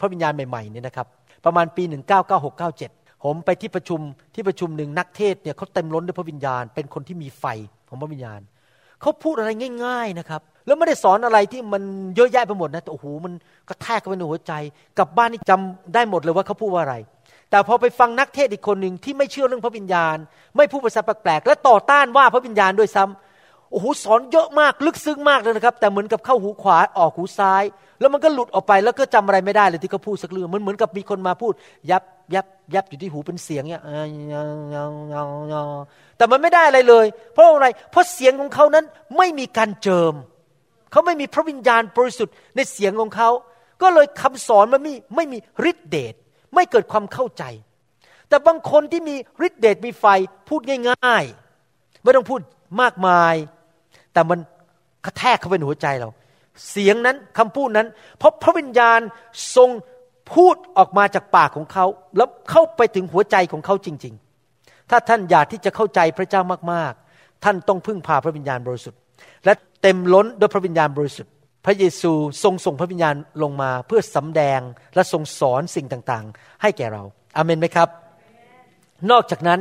[0.01, 1.07] พระวิญญาณใหม่ๆเนี่ยนะครับ
[1.45, 1.83] ประมาณปี
[2.55, 4.01] 1996-97 ผมไปที่ประชุม
[4.35, 7.45] ที่ประชุมหนึ่งนักเทศเนี่ยเขาเต็มล้นด้วยพระวิญญาณ เป็นคนที่มีไฟ
[7.89, 8.41] ของพระวิญญาณ
[9.01, 9.51] เขาพูดอะไร
[9.85, 11.83] ง่าย ๆนะครับ แล้วไม่ได้สอนอะไรที่มัน
[12.17, 13.33] เยอะแยะไปหมดนะแต่โอ้โหมัน
[13.69, 14.53] กระแทกเข้าไปในหัวใจ
[14.99, 16.97] กลับบ้านนี่จำได้หมดเลยว่าเขาพูดว่าอะไร
[17.51, 20.17] แต่พอไปฟังนักเทศอีกคนหนึ่งที่ไม่เชื่อเรื่องพระวิญญาณ
[20.57, 27.65] ไม่พูดภาษาแปลกๆและต่อต้านว่าพระวิญญาณด้วยซ้ำโอ้โหสอนเยอะมากลึกซึ้งมากเลยนะครับ แต่เหมือนกับเข้าหูขวาออกหูซ้าย
[28.01, 31.53] แล้วมันก็หลุดออกไปแล้วก็จำอะไรไม่ได้เลยที่เขาพูดสักเรื่องมันเหมือนกับมีคนมาพูด
[31.91, 32.03] ยับ
[32.35, 35.79] ยับยับอยู่ที่หูเป็นเสียงเนี่ยอ่า
[36.17, 38.85] แต่มันไม่ได้อะไรเลย เพราะอะไร เพราะเสียงของเขานั้น
[39.17, 40.15] ไม่มีการเจิม
[40.93, 43.31] เขาไม่มีพระวิญญาณบริสุทธิ์ในเสียงของเขา
[43.83, 45.39] ก็เลยคำสอนมันไม่ไม่มี
[45.71, 46.15] ฤทธิเดช
[46.57, 47.45] ไม่เกิดความเข้าใจ
[48.29, 49.15] แต่บางคนที่มี
[49.47, 50.05] ฤทธิเดชมีไฟ
[50.49, 51.25] พูดง่าย
[51.65, 52.41] ๆ ไม่ต้องพูด
[52.81, 53.35] มากมาย
[54.13, 54.39] แต่มัน
[55.05, 56.09] กระแทกเข้าไปในหัวใจเรา
[56.71, 57.89] เสียงนั้นคำพูดนั้น
[58.19, 59.01] เพราะพระวิญญาณ
[59.57, 59.71] ทรง
[60.35, 64.15] พูดออกมาจากปากของเขา แล้วเข้าไปถึงหัวใจของเขาจริง
[64.53, 66.43] ๆ ถ้าท่านอยากที่จะเข้าใจพระเจ้า
[66.73, 69.01] มากๆ ท่านต้องพึ่งพาพระวิญญาณบริสุทธิ์
[69.45, 71.33] และเต็มล้นด้วยพระวิญญาณบริสุทธิ์
[71.67, 74.61] พระเยซูทรงส่งพระวิญญาณลงมาเพื่อสำแดง
[74.95, 77.03] และทรงสอนสิ่งต่างๆ ให้แก่เรา
[77.37, 77.89] อาเมนไหมครับ
[79.11, 79.61] นอกจากนั้น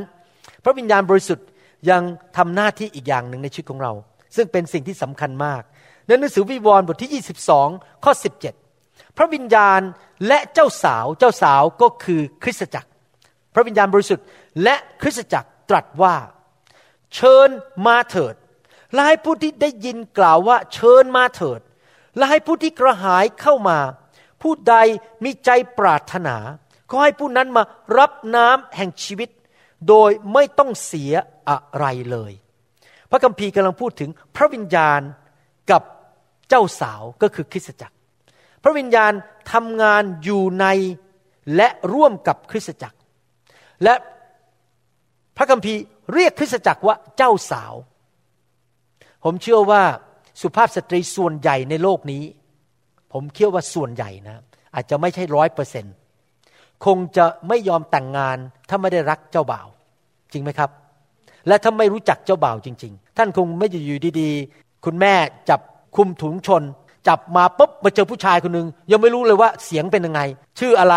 [0.64, 1.46] พระวิญญาณบริสุทธิ์
[1.90, 2.02] ยัง
[2.36, 3.92] ทำหน้าที่อีกอย่างหนึ่งในชีวิตของเรา
[4.36, 5.62] ซึ่งเป็นสิ่งที่สำคัญมาก
[6.06, 7.24] ในหนังสือวิวรณ์บทที่
[7.62, 8.12] 22 ข้อ
[8.64, 9.80] 17 พระวิญญาณ
[10.28, 12.90] และเจ้าสาวเจ้าสาวก็คือคริสตจักร
[13.54, 14.24] พระวิญญาณบริสุทธิ์
[14.62, 16.16] และคริสตจักรตรัสว่า
[17.14, 17.48] เชิญ
[17.86, 18.34] มาเถิด
[18.92, 21.60] และให้ผู้ที่ได้ยินกล่าวว่าเชิญมาเถิด
[22.16, 23.78] และให้ผู้ที่กระหายเข้ามา
[24.42, 24.76] ผู้ใด
[25.24, 26.36] มีใจปรารถนา
[26.90, 27.62] ก็ให้ผู้นั้นมา
[27.98, 29.30] รับน้ำแห่งชีวิต
[29.88, 31.12] โดยไม่ต้องเสีย
[31.48, 32.32] อะไรเลย
[33.10, 35.00] พระคัมภีร์กำลังพูดถึงพระวิญญาณ
[35.70, 35.82] กับ
[36.48, 37.96] เจ้าสาวก็คือคริสตจักร
[38.62, 39.12] พระวิญญาณ
[39.52, 40.66] ทำงานอยู่ใน
[41.56, 42.98] และร่วมกับคริสตจักร
[43.84, 43.94] และ
[45.36, 45.80] พระคัมภีร์
[46.14, 47.74] เรียกคริสตจักรว่าเจ้าสาว
[49.24, 49.82] ผมเชื่อว่า
[50.40, 52.22] สุภาพสตรีส่วนใหญ่ในโลกนี้
[53.12, 54.36] ผมเชื่อว่าส่วนใหญ่นะ
[54.74, 55.84] อาจจะไม่ใช่ร้อยเปอร์เซ็น
[56.84, 58.36] คงจะไม่ยอมแต่งงาน
[58.68, 59.66] ถ้าไม่ได้รักเจ้าบ่าว
[60.32, 60.70] จริงไหมครับ
[61.48, 65.14] และถ้าไม่รู้จักเจ้าบ่าวจริง ๆ ท่านคงไม่จะอยู่ดีๆ คุณแม่
[65.50, 65.60] จับ
[65.96, 66.62] คุมถุงชน
[67.08, 70.20] จับมาปุ๊บมาเจอผู้ชายคนหนึ่งยังไม่รู้เลยว่าเสียงเป็นยังไง
[70.58, 70.96] ชื่ออะไร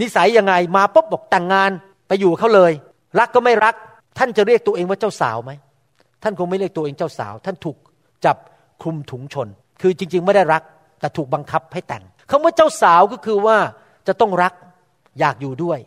[0.00, 1.70] นิสัยยังไงมาปุ๊บบอกแต่งงาน
[2.08, 2.72] ไปอยู่เขาเลย
[3.18, 3.74] รักก็ไม่รัก
[4.18, 5.52] ท่านจะเรียกตัวเองว่าเจ้าสาวไหม
[6.22, 7.76] ท่านคงไม่เรียกตัวเองเจ้าสาว ท่านถูก
[8.24, 8.36] จับ
[8.82, 9.48] คลุมถุงชน
[9.80, 10.62] คือจริง ๆ ไม่ได้รัก
[11.00, 13.58] แต่ถูกบังคับให้แต่งคำว่าเจ้าสาวก็คือว่า
[14.06, 14.52] จะต้องรัก
[15.20, 15.78] อยากอยู่ด้วย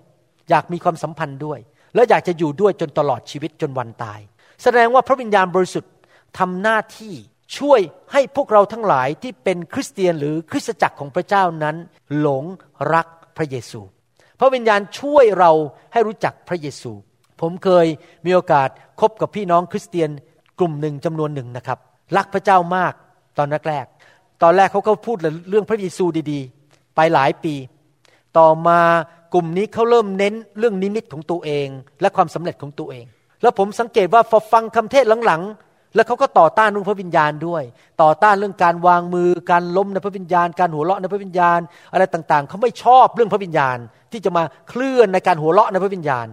[0.50, 1.60] อยากมีความสัมพันธ์ด้วย
[1.96, 4.20] แล้วอยากจะอยู่ด้วยจนตลอดชีวิตจนวันตาย
[4.64, 5.92] แสดงว่าพระวิญญาณบริสุทธิ์
[6.40, 7.14] ทำหน้าที่
[7.58, 7.80] ช่วย
[8.12, 11.76] ให้พวกเราทั้งหลายที่เป็นคริสเตียนหรือคริสตจักรของพระเจ้านั้น
[12.20, 12.46] หลง
[12.94, 13.82] รักพระเยซู
[14.40, 15.52] พระวิญญาณช่วยเรา
[15.94, 16.92] ให้รู้จักพระเยซู
[17.42, 17.88] ผมเคย
[18.26, 20.10] มีโอกาสคบกับพี่น้องคริสเตียน
[20.60, 21.80] กลุ่มหนึ่งจำนวนหนึ่งนะครับ
[22.18, 22.94] รักพระเจ้ามาก
[23.38, 25.18] ตอนแรกๆตอนแรกเขาก็พูด
[25.50, 27.56] เรื่องพระเยซูดีๆ ไปหลายปี
[28.38, 28.80] ต่อมา
[29.34, 31.68] กลุ่มนี้เขาเริ่มเน้นเรื่องนิมิตของตัวเอง
[32.02, 33.06] และความสำเร็จของตัวเอง
[33.42, 37.64] แล้วผมสังเกตว่าพอฟังคำเทศหลังๆ แล้วเขาก็ต่อต้านเรื่องพระวิญญาณด้วย
[38.02, 41.60] ต่อต้านเรื่องการวางมือ การล้มในพระวิญญาณ การหัวเราะในพระวิญญาณ
[41.94, 43.78] อะไรต่างๆ เขาไม่ชอบเรื่องพระวิญญาณ
[44.12, 46.28] ที่จะมาเคลื่อนในการหัวเราะในพระวิญญาณ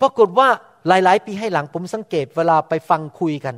[0.00, 0.48] ปรากฏว่า
[0.88, 3.54] หลายๆ ปีให้หลังผมสังเกตเวลาไปฟังคุยกัน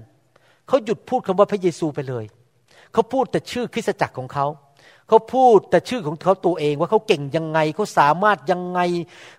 [0.70, 2.24] เขาหยุดพูดคำว่าพระเยซูไปเลย
[2.92, 4.46] เขาพูดแต่ชื่อคริสตจักรของเขา
[5.08, 8.80] เขาพูดแต่ชื่อของเขาตัวเองว่าเขาเก่งยังไง เขาสามารถยังไง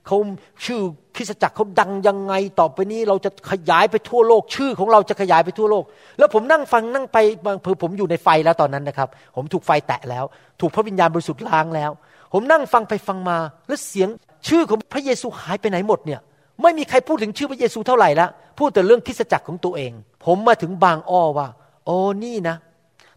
[0.08, 0.17] เขา
[0.65, 0.80] ชื่อ
[1.15, 5.84] คริสตจักรเขาดังยังไง ต่อไปนี้เราจะขยายไปทั่วโลก ชื่อของเราจะขยายไปทั่วโลก
[6.17, 10.26] แล้วผมนั่งฟังนั่งไปบางเผื่อผมอยู่ในไฟแล้วตอนนั้นนะครับ ผมถูกไฟแตะแล้ว
[10.62, 11.91] ถูกพระวิญญาณบริสุทธิ์ล้างแล้ว
[12.34, 14.10] ผมนั่งฟังไปฟังมา แล้วเสียง
[14.48, 16.20] ชื่อของพระเยซูหายไปไหนหมดเนี่ย
[16.62, 19.92] ไม่มีใครพูดถึงชื่อพระเยซูเท่าไหร่ละพูดแต่เรื่องคริสจักรของตัวเอง
[20.26, 21.48] ผมมาถึงบางอ้อว่า
[21.86, 22.56] โอ้นี่นะ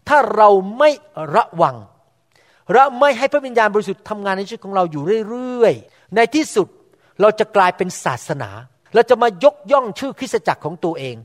[0.07, 0.89] ถ้าเราไม่
[1.35, 1.75] ระวัง
[2.73, 6.67] และไม่ให้พระวิญญาณบริสุทธิ์ทำงานในชีวิตของเราอยู่เรื่อยๆ ในที่สุด
[7.21, 8.49] เราจะกลายเป็นศาสนา
[8.93, 11.15] เราจะมายกย่องชื่อคริสตจักรของตัวเอง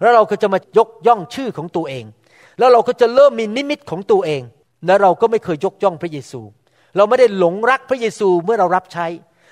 [0.00, 2.04] แล้วเราก็จะมายกย่องชื่อของตัวเอง
[2.58, 4.42] แล้วเราก็จะเริ่มมีนิมิตของตัวเอง
[4.86, 6.40] และเราก็ไม่เคยยกย่องพระเยซู
[6.96, 9.06] เราไม่ได้หลงรักพระเยซูเมื่อเรารับใช้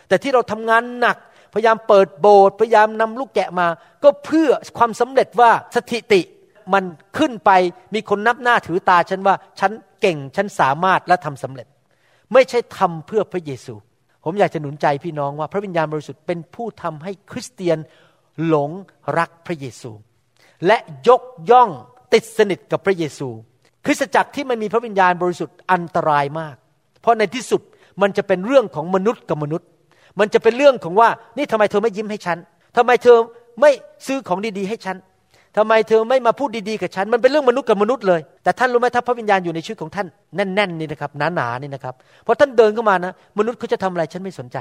[0.09, 1.17] แต่ที่เราทำงานหนัก
[1.55, 3.67] พยายามเปิดโบสถ์พยายามนำลูกแกะมา
[4.03, 6.21] ก็เพื่อความสำเร็จว่าสถิติ
[6.75, 6.85] มัน
[7.19, 7.51] ขึ้นไป
[7.95, 11.67] มีคนนับหน้าถือตาฉันว่าฉันเก่งฉันสามารถและทำสำเร็จ
[12.33, 13.75] ไม่ใช่ทำเพื่อพระเยซู
[14.25, 17.79] ผมอยากจะหนุนใจพี่น้องว่า พระวิญญาณบริสุทธิ์เป็นผู้ทำให้คริสเตียน
[18.47, 18.71] หลง
[19.19, 19.91] รักพระเยซู
[20.67, 21.71] และยกย่อง
[22.13, 23.29] ติดสนิทกับพระเยซู
[23.87, 26.57] คริสตจักรที่ไม่มีพระวิญญาณบริสุทธิ์อันตรายมาก
[27.01, 27.63] เพราะในที่สุด
[28.03, 29.69] มันจะเป็นเรื่องของมนุษย์กับมนุษย์
[30.21, 32.39] มันจะเป็นเรื่องของว่า นี่ทำไมเธอไม่ยิ้มให้ฉัน
[32.77, 33.17] ทำไมเธอ
[33.61, 33.71] ไม่
[34.07, 34.97] ซื้อของดีๆให้ฉัน
[35.57, 41.95] ทำไมเธอไม่มาพูดดีๆกับฉัน มันเป็นเรื่องมนุษย์กับมนุษย์เลย แต่ท่านรู้ไหมถ้าพระวิญญาณอยู่ในชีวิตของท่านแน่นๆนี่นะครับหนาๆนี่นะครับ
[42.27, 44.59] พอท่านเดินเข้ามานะมนุษย์เขาจะทำอะไรฉันไม่สนใจ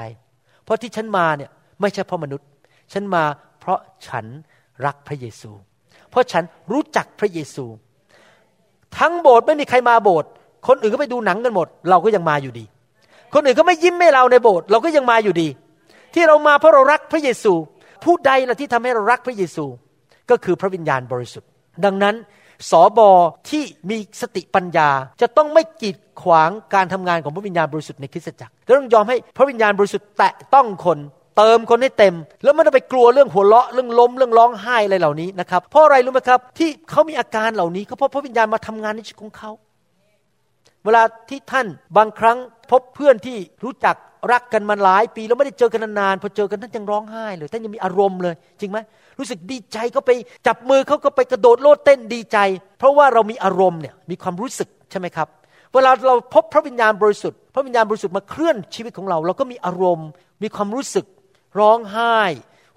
[0.64, 2.46] เพราะที่ฉันมาเนี่ยไม่ใช่เพราะมนุษย์
[2.92, 3.22] ฉันมา
[3.60, 4.26] เพราะฉัน
[4.86, 5.50] รักพระเยซู
[6.10, 7.64] เพราะฉันรู้จักพระเยซู
[8.98, 10.30] ทั้งโบสถ์ไม่มีใครมาโบสถ์
[10.66, 12.64] คนอื่นก็ไปดูหนังกันหมด เราก็ยังมาอยู่ดี
[13.34, 15.48] คนอื่นก็ไม่ยิ้มให้เราในโบสถ์เราก็ยังมาอยู่ดี
[16.14, 17.52] ที่เรามาเพราะเรารักพระเยซู
[18.04, 19.64] ผู้ใดล่ะที่ทำให้เรารักพระเยซู
[20.30, 21.48] ก็คือพระวิญญาณบริสุทธิ์
[21.84, 22.14] ดังนั้น
[22.70, 23.10] สอบอ
[23.50, 24.88] ที่มีสติปัญญา
[25.20, 30.98] จะต้องไม่กีดขวางการทำงานของพระวิญญาณบริสุทธิ์ในคริสตจักรต้องยอมให้พระวิญญาณบริสุทธิ์แตะต้องคน
[31.36, 39.50] เติมคนให้เต็ม แล้วไม่ต้องไปกลัวเรื่องหัวเราะเรื่องล้มเรื่องร้องไห้อะไรเหล่านี้นะครับเพราะอะไรรู้ไหมครับ ที่เขามีอาการเหล่านี้ก็เพราะพระวิญญาณมาทำงานในชีวิตของเขา
[40.84, 41.66] เวลาที่ท่าน
[41.96, 42.38] บางครั้ง
[42.70, 43.96] พบเพื่อนที่รู้จัก
[44.32, 48.78] รักกันมาหลายปีแล้วไม่ได้เจอกันนานๆพอเจอกันท่านยังร้องไห้เลยท่านยังมีอารมณ์เลย จริงไหม
[49.18, 50.10] รู้สึกดีใจก็ไป
[50.46, 52.38] จับมือเขาก็ไปกระโดดโลดเต้นดีใจ
[52.78, 55.28] เพราะว่าเรามีอารมณ์เนี่ยมีความรู้สึกใช่ไหมครับ
[55.74, 60.08] เวลาเราพบพระวิญญาณบริสุทธิ์พระวิญญาณบริสุทธิ์มาเคลื่อนชีวิตของเรา เราก็มีอารมณ์
[60.42, 61.06] มีความรู้สึก
[61.58, 62.16] ร้องไห้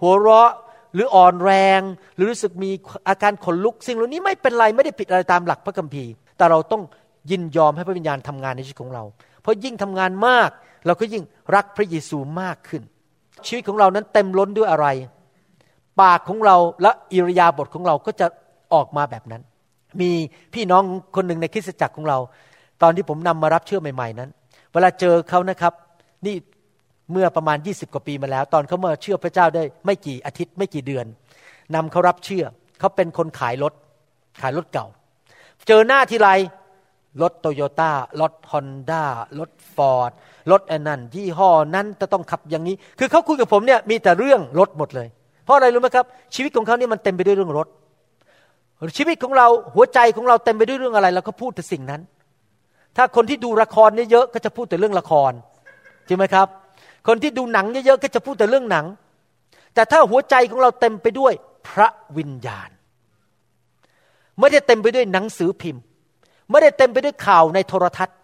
[0.01, 0.51] หัวเราะ
[0.93, 1.81] หรืออ่อนแรง
[2.15, 2.71] หรือรู้สึกมี
[3.07, 6.81] อาการขนลุกสิ่งเหล่านี้ไม่เป็นไรไม่ได้ผิดอะไรตามหลักพระคัมภีร์ แต่เราต้อง
[7.31, 9.03] ยินยอมให้พระวิญญาณทำงานในชีวิตของเรา
[9.41, 10.49] เพราะยิ่งทำงานมาก
[10.85, 11.23] เราก็ยิ่ง
[11.55, 12.81] รักพระเยซูมากขึ้น
[13.47, 14.87] ชีวิตของเรานั้นเต็มล้นด้วยอะไร
[16.01, 18.27] ปากของเราและอิริยาบถของเราก็จะ
[18.73, 19.41] ออกมาแบบนั้น
[20.01, 20.11] มี
[20.53, 20.83] พี่น้อง
[21.15, 22.17] คนหนึ่งในคริสตจักรของเรา
[22.81, 24.29] ตอนที่ผมนำมารับเชื่อใหม่ ๆ นั้น
[24.71, 25.73] เวลาเจอเขานะครับ
[26.25, 26.35] นี่
[27.11, 31.05] เมื่อประมาณ 20 กว่าปีมาแล้ว ตอนเขามาเชื่อพระเจ้าได้ ไม่กี่อาทิตย์ไม่กี่เดือน
[31.75, 32.43] นำเขารับเชื่อ
[32.79, 33.73] เขาเป็นคนขายรถ
[34.41, 34.87] ขายรถเก่า
[35.67, 36.29] เจอหน้าทีไร
[37.21, 39.03] รถโตโยต้ารถฮอนด้า
[39.39, 40.11] รถฟอร์ด
[40.51, 45.07] รถอันนันยี่ห้อนั้นจะต้องขับอย่างนี้ คือเขาคุยกับผมเนี่ยมีแต่เรื่องรถหมดเลย
[45.45, 47.67] เพราะอะไรรู้ไหมครับ ชีวิตของเขาเนี่ยมันเต็มไปด้วยเรื่องรถ
[48.97, 52.01] ชีวิตของเราหัวใจของเราเต็มไปด้วยเรื่องอะไรเราก็พูดแต่สิ่งนั้น
[52.97, 55.31] ถ้าคนที่ดูละครเยอะๆก็จะพูดแต่เรื่องละคร
[56.07, 56.47] จริงไหมครับ
[57.07, 58.85] คนที่ดูหนังเยอะๆก็จะพูดแต่เรื่องหนัง
[59.73, 61.33] แต่ถ้าหัวใจของเราเต็มไปด้วย
[61.67, 62.69] พระวิญญาณ
[64.39, 65.83] ไม่ได้เต็มไปด้วยหนังสือพิมพ์
[66.49, 68.17] ไม่ได้เต็มไปด้วยข่าวในโทรทัศน์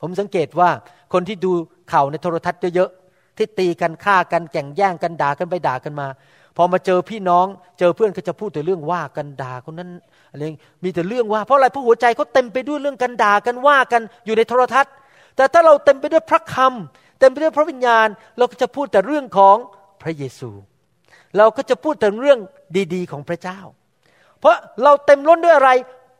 [0.00, 0.70] ผมสังเกตว่า
[1.12, 1.52] คนที่ดู
[1.92, 6.08] ข่าวในโทรทัศน์เยอะๆที่ตีกันฆ่ากันแก่งแย่งกันด่ากันไปด่ากันมา
[6.56, 7.46] พอมาเจอพี่น้อง
[7.78, 9.90] เจอเพื่อนก็จะพูดแต่เรื่องว่ากันด่าคนนั้น
[10.30, 10.42] อะไร
[10.84, 14.92] มีแต่เรื่องว่า เพราะอะไรเพราะหัวใจเขาเต็มไปด้วยเรื่องกันด่ากันว่ากันอยู่ในโทรทัศน์
[15.36, 18.08] แต่ถ้าเราเต็มไปด้วยพระคำเต็มไปด้วยพระวิญญาณ
[18.38, 19.56] เราก็จะพูดแต่เรื่องของ
[20.02, 20.50] พระเยซู
[21.38, 22.38] เราก็จะพูดแต่เรื่อง
[22.94, 23.58] ดีๆ ของพระเจ้า
[24.40, 25.70] เพราะเราเต็มล้นด้วยอะไร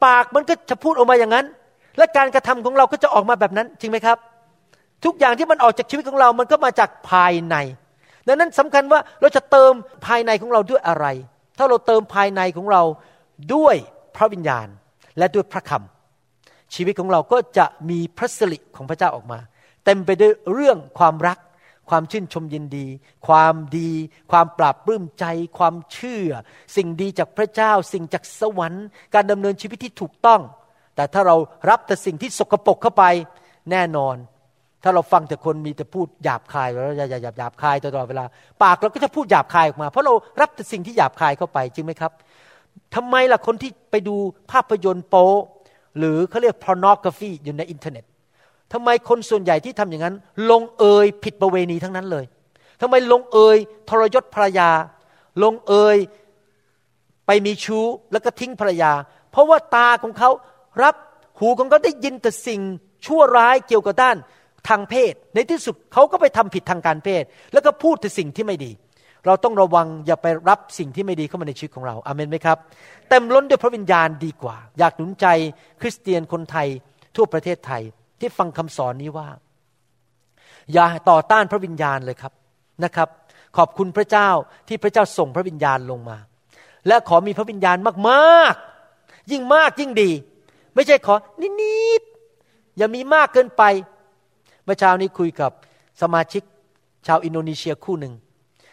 [0.05, 1.47] ปากมันก็จะพูดออกมาอย่างนั้น
[1.99, 4.19] และการกระทำของเราก็จะออกมาแบบนั้น จริงไหมครับ
[5.05, 7.57] ทุกอย่างที่มันออกจากชีวิตของเรา มันก็มาจากภายใน
[8.27, 9.73] ดังนั้นสำคัญว่าเราจะเติม
[10.07, 11.07] ภายในของเราด้วยอะไร
[11.59, 12.83] ถ้าเราเติมภายในของเรา
[13.55, 13.77] ด้วย
[14.17, 14.69] พระวิญญาณ
[15.19, 19.39] และด้วยพระคำชีวิตของเราก็จะมีพระสิริของพระเจ้าออกมา
[19.85, 21.39] เต็มไปด้วยเรื่องความรัก
[21.91, 22.87] ความชื่นชมยินดี
[23.29, 23.91] ความดี
[24.33, 25.25] ความปราบปลื้มใจ
[25.59, 26.29] ความเชื่อ
[26.77, 30.41] สิ่งดีจากพระเจ้า สิ่งจากสวรรค์ การดำเนินชีวิตที่ถูกต้อง
[30.97, 31.37] แต่ถ้าเรา
[31.71, 33.05] รับแต่สิ่งที่สกปรกเข้าไป
[33.71, 34.17] แน่นอน
[34.83, 38.25] ถ้าเราฟังแต่คนมีแต่พูดหยาบคายแล้วอย่าหยาบหยาบคายตลอดเวลา
[38.63, 42.13] ปากเราก็จะพูดหยาบคายออกมา เพราะเรารับแต่สิ่งที่หยาบคายเข้าไปจริงไหมครับ
[42.95, 44.17] ทำไมล่ะคนที่ไปดู
[44.53, 45.29] ภาพยนตร์โป๊
[45.99, 48.05] หรือเขาเรียก pornography อยู่ในอินเทอร์เน็ต
[48.73, 50.15] ทำไมคนส่วนใหญ่ที่ทำอย่างนั้น
[50.51, 52.25] ลงเอยผิดประเวณีทั้งนั้นเลย
[52.81, 53.57] ทำไมลงเอย
[53.89, 54.71] ทรยศภรรยา
[55.43, 55.97] ลงเอย
[57.27, 58.93] ไปมีชู้แล้วก็ทิ้งภรรยา
[59.31, 60.31] เพราะว่าตาของเขา
[60.83, 60.95] รับ
[61.39, 62.61] หูของเขาได้ยินแต่สิ่ง
[63.07, 64.17] ชั่วร้ายเกี่ยวกับด้าน
[64.69, 68.71] ทางเพศ ในที่สุดเขาก็ไปทำผิดทางการเพศ แล้วก็พูดแต่สิ่งที่ไม่ดี
[69.27, 72.59] เราต้องระวังอย่าไปรับสิ่งที่ไม่ดีเข้ามาในชีวิตของเราอาเมนไหมครับ
[73.09, 75.27] เต็มล้นด้วยพระวิญญาณดีกว่า อยากหนุนใจ
[75.81, 76.69] คริสเตียนคนไทย
[77.17, 77.83] ทั่วประเทศไทย
[78.21, 79.29] ที่ฟังคำสอนนี้ว่า
[80.73, 82.33] อย่าต่อต้านพระวิญญาณเลยครับ
[82.85, 83.09] นะครับ
[83.57, 84.29] ขอบคุณพระเจ้า
[84.69, 86.19] ที่พระเจ้าส่งพระวิญญาณลงมา
[86.87, 87.77] และขอมีพระวิญญาณ
[88.09, 90.11] มากๆ ยิ่งมากยิ่งดี
[90.75, 91.15] ไม่ใช่ขอ
[91.63, 93.63] นิดๆอย่ามีมากเกินไป
[94.65, 95.51] เมื่อเช้านี้คุยกับ
[96.03, 96.43] สมาชิก
[97.07, 98.15] ชาวอินโดนีเซียคู่หนึ่ง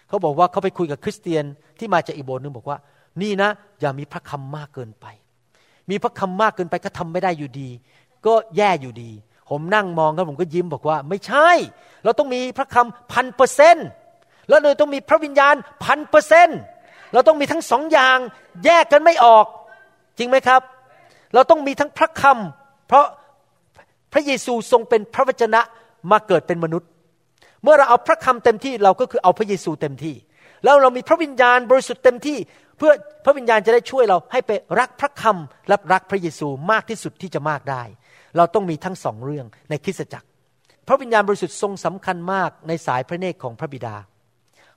[0.08, 1.44] เขาบอกว่าเขาไปคุยกับคริสเตียน
[1.80, 2.78] ที่มาจากอีกโบสถ์หนึ่งบอกว่า
[3.22, 5.06] นี่นะ อย่ามีพระคำมากเกินไป
[5.90, 7.70] มีพระคำมากเกินไปก็ทำไม่ได้อยู่ดี
[8.26, 9.12] ก็แย่อยู่ดี
[9.50, 11.50] ผมนั่งมองแล้วผมก็ยิ้มบอกว่า ไม่ใช่
[12.04, 13.88] เราต้องมีพระคำพันเปอร์เซนต์
[14.50, 16.60] แล้วเราต้องมีพระวิญญาณพันเปอร์เซนต์
[17.14, 18.18] เราต้องมีทั้งสองอย่าง
[18.66, 19.46] แยกกันไม่ออก
[20.18, 20.62] จริงไหมครับ
[21.34, 23.06] เราต้องมีทั้งพระคำเพราะ
[24.14, 25.62] พระเยซูทรงเป็นพระวจนะ
[26.12, 26.90] มาเกิดเป็นมนุษย์
[27.64, 30.16] เมื่อเราเอาพระคำเต็มที่เราก็คือเอาพระเยซูเต็มที่
[30.64, 32.38] แล้วเรามีพระวิญญาณบริสุทธิ์เต็มที่
[32.78, 32.92] เพื่อ
[33.26, 37.84] พระวิญญาณจะได้ช่วยเราให้ไปรักพระคำและรักพระเยซูมากที่สุดที่จะมากได้
[38.38, 40.28] เราต้องมีทั้งสองเรื่องในคริสตจักร
[40.88, 43.96] พระวิญญาณบริสุทธิ์ทรงสำคัญมากในสายพระเนตรของพระบิดา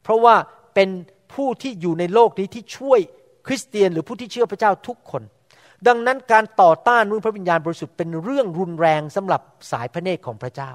[0.02, 0.34] เพราะว่า
[0.74, 0.88] เป็น
[1.34, 3.00] ผู้ที่อยู่ในโลกนี้ที่ช่วย
[3.46, 5.22] คริสเตียนหรือผู้ที่เชื่อพระเจ้าทุกคน
[5.86, 9.40] ดังนั้นการต่อต้านเรื่องพระวิญญาณบริสุทธิ์เป็นเรื่องรุนแรงสำหรับ
[9.70, 10.72] สายพระเนตรของพระเจ้า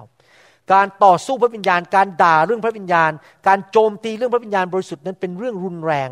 [0.73, 3.11] การต่อสู้พระวิญญาณ การด่าเรื่องพระวิญญาณ
[3.47, 6.09] การโจมตีเรื่องพระวิญญาณบริสุทธิ์นั้นเป็นเรื่องรุนแรง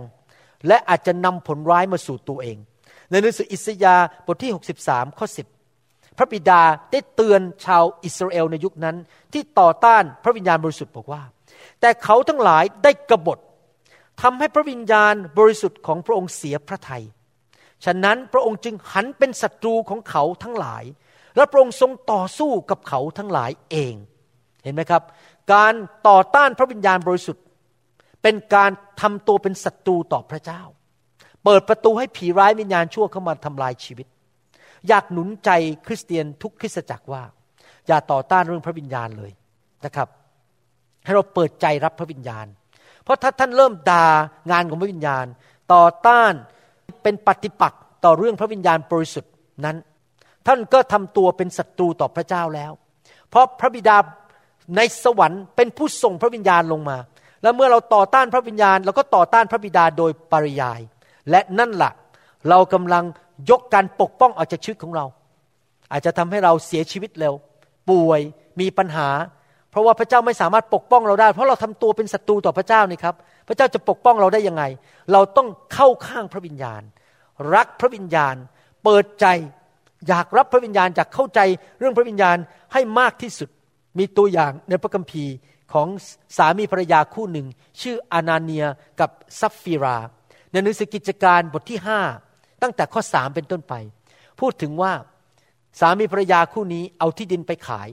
[0.68, 2.58] และอาจจะนำผลร้ายมาสู่ตัวเอง
[3.10, 4.52] ในหนังสืออิสยาห์บทที่
[4.84, 5.61] 63 ข้อ 10
[6.18, 8.96] พระบิดาได้เตือนชาวอิสราเอลในยุคนั้น
[9.34, 11.22] ที่ต่อต้านพระวิญญาณบริสุทธิ์บอกว่า
[11.82, 13.40] แต่เขาทั้งหลายได้กบฏ
[14.22, 17.04] ทำให้พระวิญญาณบริสุทธิ์ของพระองค์เสียพระทยัย
[17.86, 20.84] ฉะนั้นพระองค์จึงหันเป็นศัตรูของเขาทั้งหลาย
[21.36, 23.94] และพระองค์ทรงต่อสู้กับเขาทั้งหลายเอง
[24.64, 25.04] เห็นไหมครับ
[25.54, 25.74] การ
[26.08, 27.44] ต่อต้านพระวิญญาณบริสุทธิ์
[28.22, 28.72] เป็นการ
[29.02, 30.62] ทำตัวเป็นศัตรูต่อพระเจ้า
[31.44, 34.08] เปิดประตูให้ผีร้ายวิญญาณชั่วเข้ามาทำลายชีวิต
[34.88, 35.50] อยากหนุนใจ
[35.88, 37.24] คริสเตียนทุกคริสตจักรว่า
[37.88, 39.32] อย่าต่อต้านเรื่องพระวิญญาณเลย
[39.86, 40.08] นะครับ
[41.06, 42.46] ให้เราเปิดใจรับพระวิญญาณ
[43.04, 44.06] เพราะถ้าท่านเริ่มด่า
[44.52, 45.26] งานของพระวิญญาณ
[45.74, 46.34] ต่อต้าน
[47.04, 49.34] เป็นปฏิปักษ์ต่อเรื่องพระวิญญาณบริสุทธิ์
[49.66, 49.78] นั้น
[50.48, 52.72] ท่านก็ทำตัวเป็นศัตรูต่อพระเจ้าแล้ว
[53.30, 53.98] เพราะพระบิดา
[54.78, 56.98] ในสวรรค์เป็นผู้ส่งพระวิญญาณลงมา
[57.42, 60.80] แล้วเมื่อเราต่อต้านพระวิญญาณเราก็ต่อต้านพระบิดาโดยปริยาย
[61.30, 61.92] และนั่นละ่ะ
[62.50, 63.06] เรากำลัง
[63.50, 65.06] ยกการปกป้องออกจากชีวิตของเรา
[65.92, 67.34] อาจจะทำให้เราเสียชีวิตเร็ว
[67.90, 68.20] ป่วย
[68.60, 69.10] มีปัญหา
[69.72, 73.16] เพราะว่าพระเจ้าไม่สามารถปกป้องเราได้ เพราะเราทำตัวเป็นศัตรูต่อพระเจ้านี่ครับ
[73.48, 74.64] พระเจ้าจะปกป้องเราได้ยังไง
[75.12, 76.82] เราต้องเข้าข้างพระวิญญาณ
[77.54, 78.36] รักพระวิญญาณ
[78.84, 79.26] เปิดใจ
[80.08, 81.40] อยากรับพระวิญญาณอยากเข้าใจ
[81.80, 82.38] เรื่องพระวิญญาณ
[82.74, 83.50] ให้มากที่สุด
[84.00, 85.34] มีตัวอย่างในพระคัมภีร์
[85.74, 85.88] ของ
[86.38, 87.48] สามีภรรยาคู่หนึ่ง
[87.82, 88.66] ชื่ออานาเนีย
[89.00, 89.98] กับซัฟฟีรา
[90.52, 92.02] ในหนังสือกิจการบทที่ห้า
[92.62, 93.74] ตั้งแต่ข้อสามเป็นต้นไป
[94.40, 94.94] พูดถึงว่า
[95.80, 97.90] สามีภรรยาคู่นี้เอาที่ดินไปขาย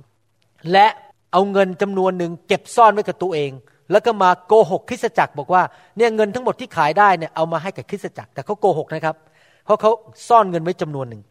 [0.73, 0.87] และ
[1.33, 3.51] เอาเงินจำนวนหนึ่งเก็บซ่อนไว้กับตัวเอง
[3.91, 5.63] แล้วก็มาโกหกคริสจักรบอกว่า
[5.97, 9.17] เนี่ยเงินทั้งหมดที่ขายได้เนี่ยเอามาให้กับคริสจักรแต่เขาโกหกนะครับ
[9.65, 9.91] เพราะเขา
[10.29, 11.23] ซ่อนเงินไว้จำนวนหนึ่ง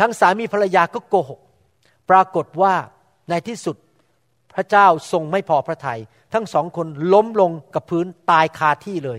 [0.00, 1.40] ทั้งสามีภรรยาก็โกหก
[2.10, 2.74] ปรากฏว่า
[3.30, 3.76] ในที่สุด
[4.54, 6.00] พระเจ้าทรงไม่พอพระทยัย
[6.32, 9.18] ทั้งสองคนล้มลงกับพื้นตายคาที่เลย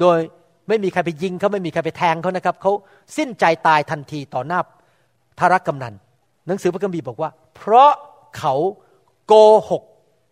[0.00, 0.18] โดย
[0.68, 2.72] ไม่มีใครไปยิงเขาไม่มีใครไปแทงเขานะครับเขา
[3.16, 4.60] สิ้นใจตายทันทีต่อหน้า
[5.40, 5.94] ธารกำนัน
[6.46, 7.90] หนังสือพระคัมภีร์บอกว่า เพราะ
[8.38, 8.54] เขา
[9.26, 9.34] โก
[9.70, 9.82] หก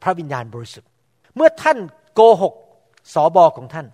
[0.02, 0.88] พระวิญญาณบริสุทธิ์
[1.36, 1.78] เมื่อท่าน
[2.14, 2.54] โกหก
[3.14, 3.86] สอบอของท่าน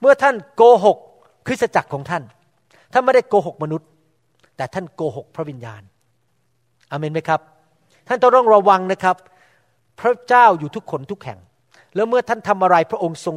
[0.00, 0.98] เมื่อท่านโกหก
[1.46, 2.22] คริสตจักรของท่าน
[2.92, 3.88] ท่านไม่ได้โกหกมนุษย์
[4.56, 5.82] แต่ท่านโกหกพระวิญญาณ
[6.90, 7.40] อเมนไหมครับ
[8.08, 9.16] ท่านต้องระวังนะครับ
[10.00, 11.38] พระเจ้าอยู่ทุกคนทุกแห่ง
[11.94, 13.36] แล้วเมื่อท่านทำอะไรพระองค์ทรง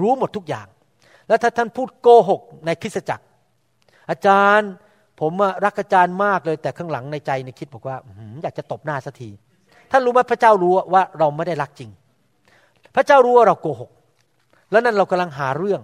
[0.00, 0.66] รู้หมดทุกอย่าง
[1.28, 3.24] แล้วถ้าท่านพูดโกหกในคริสตจักร
[4.10, 4.70] อาจารย์
[5.20, 5.32] ผม
[5.64, 7.96] รักอาจารย์มากเลยแต่ข้างหลังในใจในคิดบอกว่า
[8.42, 9.30] อยากจะตบหน้าสักที
[9.90, 11.90] ท่านรู้ไหมพระเจ้ารู้ว่าเราไม่ได้รักจริง
[12.94, 13.90] พระเจ้ารู้ว่าเราโกหก
[14.70, 15.80] แล้วนั่นเรากำลังหาเรื่อง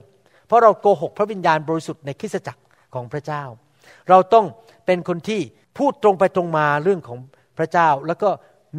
[0.47, 2.63] เพราะเราโกหกพระวิญญาณบริสุทธิ์ในคริสตจักร
[2.95, 3.43] ของพระเจ้า
[4.09, 4.47] เราต้อง
[4.87, 5.41] เป็นคนที่
[5.79, 7.19] พูดตรงไปตรงมาเรื่องของ
[7.59, 8.29] พระเจ้า แล้วก็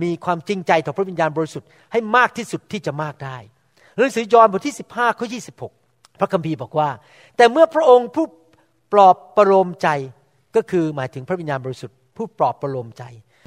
[0.02, 3.38] มีความจริงใจต่อพระวิญญาณบริสุทธิ์ให้มากที่สุดที่จะมากได้
[3.96, 5.28] หนังสือยอห์นบทที่ 15ข้อ
[5.60, 5.89] 26
[6.20, 6.90] พระคัมภีร์บอกว่า
[7.38, 8.26] แต่เมื่อพระองค์ผู้
[8.94, 9.90] ปลอบประโลมใจ
[10.56, 13.04] ก็คือหมายถึงพระวิญญาณบริสุทธิ์ผู้ปลอบประโลมใจ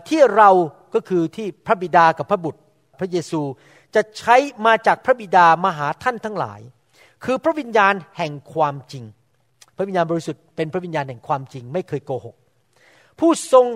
[0.09, 0.51] ที่เรา
[0.95, 2.61] ก็คือที่พระบิดากับพระบุตร
[2.99, 3.43] พระเยซู
[3.95, 6.61] จะใช้มาจากพระบิดามาหาท่านทั้งหลาย
[7.25, 9.05] คือพระวิญญาณแห่งความจริง
[9.77, 12.37] พระวิญญาณบริสุทธิ์เป็นพระวิญญาณแห่งความจริง ไม่เคยโกหก
[13.19, 13.67] ผู้ทรง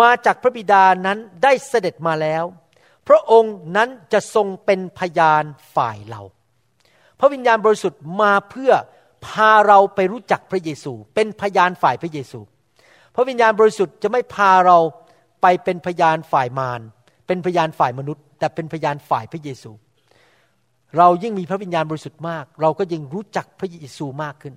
[0.00, 2.44] มาจากพระบิดานั้นได้เสด็จมาแล้ว
[3.08, 6.22] พระองค์นั้นจะทรงเป็นพยานฝ่ายเรา
[7.20, 8.72] พระวิญญาณบริสุทธิ์มาเพื่อ
[9.26, 12.40] พาเราไปรู้จักพระเยซู เป็นพยานฝ่ายพระเยซู
[13.14, 14.78] พระวิญญาณบริสุทธิ์จะไม่พาเรา
[15.42, 16.80] ไปเป็นพยานฝ่ายมาร
[17.26, 19.70] เป็นพยานฝ่ายมนุษย์ แต่เป็นพยานฝ่ายพระเยซู
[20.98, 24.54] เรายิ่งมีพระวิญญาณบริสุทธิ์มาก เราก็ยิ่งรู้จักพระเยซูมากขึ้น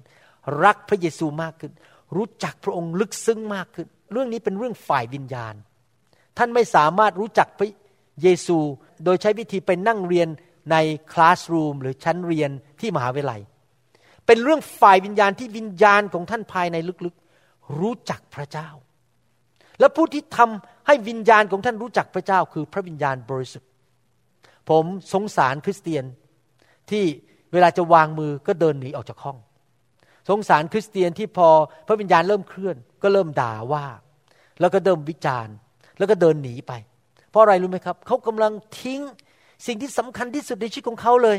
[0.63, 1.71] รักพระเยซูมากขึ้น
[2.15, 5.55] รู้จักพระองค์ลึกซึ้งมากขึ้น เรื่องนี้เป็นเรื่องฝ่ายวิญญาณ
[6.37, 7.69] ท่านไม่สามารถรู้จักพระ
[8.21, 8.57] เยซู
[9.05, 10.27] โดยใช้วิธีไปนั่งเรียน
[10.71, 10.75] ใน
[11.11, 13.41] คลาสรูมหรือชั้นเรียนที่มหาวิทยาลัย
[14.25, 18.69] เป็นเรื่องฝ่ายวิญญาณที่วิญญาณของท่านภายในลึกๆ รู้จักพระเจ้า
[19.79, 23.69] และผู้ที่ทำให้วิญญาณของท่านรู้จักพระเจ้าคือพระวิญญาณบริสุทธิ์
[24.69, 26.03] ผมสงสารคริสเตียน
[26.91, 27.03] ที่
[27.53, 29.37] เวลาจะวางมือก็เดินหนีออกจากห้อง
[30.29, 31.47] สงสารคริสเตียนที่พอ
[31.87, 33.85] พระวิญญาณเริ่มเคลื่อน ก็เริ่มด่าว่า
[34.59, 35.55] แล้วก็เดิมวิจารณ์
[35.97, 36.71] แล้วก็เดินหนีไป
[37.29, 39.01] เพราะอะไรรู้ไหมครับ เขากำลังทิ้ง
[39.65, 41.37] สิ่งที่สำคัญที่สุดในชีวิตของเขาเลย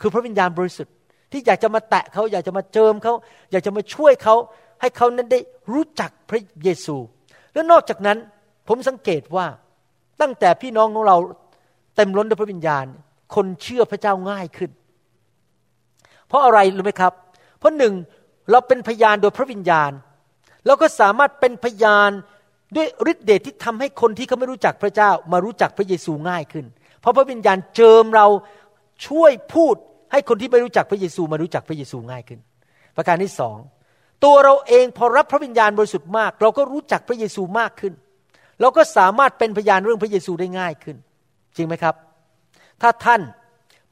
[0.00, 0.94] คือพระวิญญาณบริสุทธิ์
[1.32, 3.14] ที่อยากจะมาแตะเขาอยากจะมาเจิมเขา
[3.50, 4.34] อยากจะมาช่วยเขา
[4.80, 5.40] ให้เขานั้นได้
[5.72, 6.96] รู้จักพระเยซู
[7.54, 8.18] และนอกจากนั้น
[8.68, 9.46] ผมสังเกตว่า
[10.20, 11.16] ตั้งแต่พี่น้องของเรา
[11.96, 12.86] เต็มล้นด้วยพระวิญญาณ
[13.34, 14.70] คนเชื่อพระเจ้าง่ายขึ้น
[16.28, 17.12] เพราะอะไรรู้ไหมครับ
[17.58, 17.94] เพราะหนึ่ง
[18.50, 19.92] เราเป็นพยานโดยพระวิญญาณ
[20.66, 22.10] เราก็สามารถเป็นพยาน
[22.76, 26.66] ด้วยฤทธิเดชที่ทำให้คนที่เขาไม่รู้จักพระเจ้ามารู้จักพระเยซูง่ายขึ้น
[27.00, 28.26] เพราะพระวิญญาณเจิมเรา
[29.06, 29.74] ช่วยพูด
[30.12, 32.40] ให้คนที่ไม่รู้จักพระเยซูมารู้จักพระเยซูง่ายขึ้น
[32.96, 33.56] ประการที่สอง
[34.24, 37.92] ตัวเราเองพอรับพระวิญญาณบริสุทธิ์มาก เราก็รู้จักพระเยซูมากขึ้น
[38.60, 40.96] เราก็สามารถเป็นพยานเรื่องพระเยซูได้ง่ายขึ้น
[41.56, 41.94] จริงไหมครับ
[42.82, 43.20] ถ้าท่าน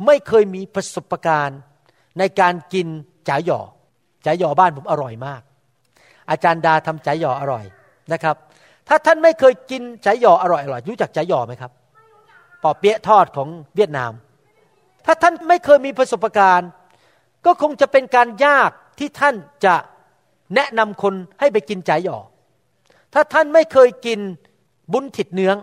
[0.06, 1.61] ไม่เคยมีประสบการณ์
[2.18, 2.86] ในการกิน
[3.28, 3.61] จ๋าหย่อ
[4.24, 5.42] จ๋าหย่อบ้านผมอร่อยมาก
[6.30, 7.64] อาจารย์ดาทำจ๋าหย่ออร่อย
[8.12, 8.36] นะครับ
[8.88, 11.72] ถ้าท่านไม่เคยกินจ๋าหย่ออร่อยอร่อยรู้จักจ๋าหย่อไหมครับ
[12.62, 14.12] ปอเปี๊ยะทอดของเวียดนาม
[15.04, 16.70] ถ้าท่านไม่เคยมีประสบการณ์
[17.44, 19.34] ก็คงจะเป็นการยากที่ท่าน
[19.64, 19.74] จะ
[20.54, 22.18] แนะนำคนให้ไปกินจ๋าหย่อ
[23.14, 24.20] ถ้าท่านไม่เคยกิน
[24.92, 25.56] บุญถิดเนื้อง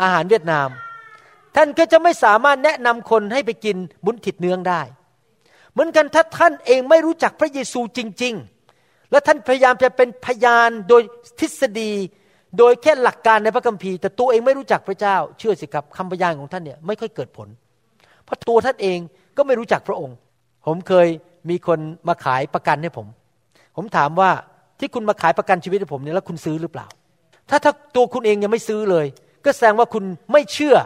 [0.00, 0.68] อาหารเวียดนาม
[1.56, 4.82] ท่านก็จะไม่สามารถแนะนำคนให้ไปกินบุญถิดเนื้องได้
[5.72, 8.34] เหมือนกันถ้าท่านเองไม่รู้จักพระเยซูจริง
[8.72, 11.02] ๆ และท่านพยายามจะเป็นพยานโดย
[11.38, 11.92] ทฤษฎี
[12.58, 17.48] โดยแค่หลักการในพระคัมภีร์ แต่ตัวเองไม่รู้จักพระเจ้า เชื่อสิครับคำพยานของท่านเนี่ยไม่ค่อยเกิดผล
[18.24, 18.98] เพราะตัวท่านเอง
[19.36, 20.16] ก็ไม่รู้จักพระองค์
[20.66, 21.08] ผมเคย
[21.50, 21.78] มีคน
[22.08, 23.06] มาขายประกันให้ผม
[23.76, 24.30] ผมถามว่า
[24.80, 26.86] ที่คุณมาขายประกันชีวิตให้ผมเนี่ยแล้วคุณซื้อหรือเปล่า
[27.50, 29.06] ถ้าถ้าตัวคุณเองยังไม่ซื้อเลย
[29.44, 30.76] ก็แสดงว่าคุณไม่เชื่อ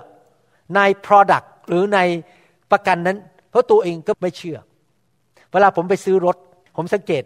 [0.76, 1.98] ใน product หรือใน
[2.72, 3.18] ประกันนั้น
[3.50, 4.56] เพราะตัวเองก็ไม่เชื่อ
[5.52, 6.36] เวลาผมไปซื้อรถ
[6.76, 7.22] ผมสังเกต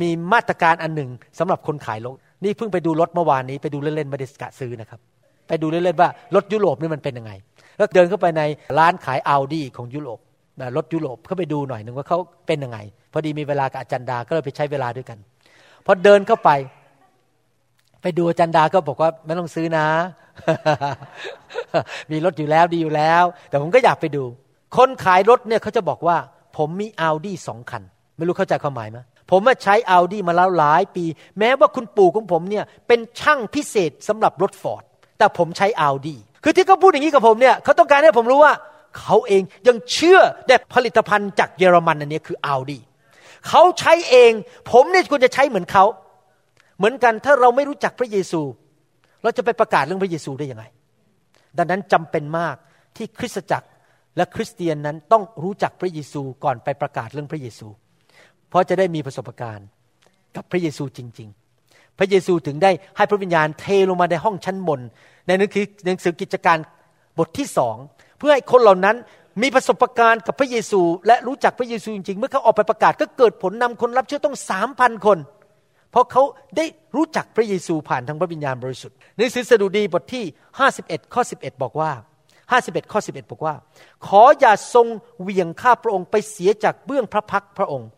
[0.00, 5.00] มีมาตรการอันหนึ่งสำหรับคนขายรถ นี่เพิ่งไปดูรถเมื่อวานนี้ไปดูเล่นๆไม่ได้กะซื้อนะครับ
[5.48, 7.32] ไปดูเล่นๆว่ารถยุโรปนี่มันเป็นยังไง
[7.76, 8.42] แล้วเดินเข้าไปใน
[8.78, 10.20] ร้านขายอัลดี้ของยุโรป
[10.60, 12.78] นะรถยุโรปเข้าไปดูหน่อยหนึ่งว่าเขาเป็นยังไง
[13.12, 15.18] พอดีมีเวลากับอาจารย์ดาก็เลยไปใช้เวลาด้วยกัน
[15.86, 16.50] พอเดินเข้าไป
[18.02, 19.86] ไปดูอาจารย์ดาก็บอกว่าไม่ต้องซื้อนะ
[22.10, 24.24] มีรถอยู่แล้วดีอยู่แล้ว แต่ผมก็อยากไปดู
[24.76, 26.16] คนขายรถเนี่ยเขาจะบอกว่า
[26.56, 27.82] ผมมีอัลดี้สองคัน
[28.16, 28.98] ไม่รู้เข้าใจความหมายไหม
[29.30, 31.04] ผมมาใช้อัลดี้มาแล้วหลายปี
[31.38, 34.84] แม้ว่าคุณปู่ของผมเนี่ยเป็นช่างพิเศษสำหรับรถฟอร์ด
[35.18, 38.54] แต่ผมใช้อัลดี้คือที่เขาพูดอย่างนี้กับผมเนี่ยเขาต้องการให้ผมรู้ว่า
[38.98, 42.82] เขาเองยังเชื่อแต่ผลิตภัณฑ์จากเยอรมันอันนี้คืออัลดี้
[43.48, 44.32] เขาใช้เอง
[44.72, 45.84] ผมเนี่ยควรจะใช้เหมือนเขา
[46.78, 48.40] เหมือนกันถ้าเราไม่รู้จักพระเยซู
[49.22, 50.64] เราจะไปประกาศเรื่องพระเยซูได้ยังไง
[51.58, 52.56] ดังนั้นจำเป็นมาก
[52.96, 53.68] ที่คริสตจักร
[54.16, 57.68] และคริสเตียนนั้นต้องรู้จักพระเยซูก่อนไปประกาศเรื่องพระเยซู
[58.54, 59.66] เพราะจะได้มีประสบการณ์
[60.36, 61.28] กับพระเยซูจริง
[61.62, 64.80] ๆ พระเยซูถึงได้ให้พระวิญญาณเทลงมาในห้องชั้นบน
[65.26, 66.58] ในหนังสือหนังสือกิจการ
[67.18, 67.76] บทที่สอง
[68.18, 68.96] เพื่อให้คนเหล่านั้น
[69.42, 75.18] มีประสบการณ์กับพระเยซู และรู้จักพระเยซูจริงๆ เมื่อเขาออกไปประกาศก็เกิดผลนำคนรับเชื่อต้องสามพันคน
[75.90, 76.22] เพราะเขา
[76.56, 76.64] ได้
[76.96, 80.24] รู้จักพระเยซูผ่านทางพระวิญญาณบริสุทธิ์ในหนังสือสดุดีบทที่
[80.68, 81.90] 51ข้อ11 บอกว่า
[82.42, 83.54] 51ข้อ11 บอกว่า
[84.06, 84.86] ขออย่าทรง
[85.20, 87.88] เหวี่ยงข้าพระองค์ไปเสียจากเบื้องพระพักพระองค์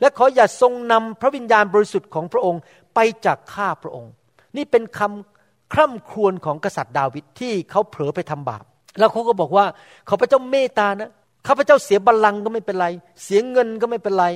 [0.00, 2.60] และขออย่าทรงนำพระวิญญาณบริสุทธิ์ของพระองค์
[2.94, 4.10] ไปจากข้าพระองค์
[4.56, 8.64] นี่เป็นคำคร่ำครวญของกษัตริย์ดาวิดที่เขาเผลอไปทำบาป
[8.98, 9.64] แล้วเขาก็บอกว่า
[10.08, 11.10] ขอพระเจ้าเมตตานะ
[11.46, 12.86] ข้าพระเจ้าเสียบัลลังก์ก็ไม่เป็นไร
[13.24, 14.26] เสียเงินก็ไม่เป็นไร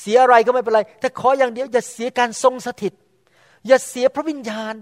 [0.00, 2.92] เสียอะไรก็ไม่เป็นไร แต่ขออย่างเดียวอย่าเสียการทรงสถิต
[3.66, 4.74] อย่าเสียพระวิญญาณ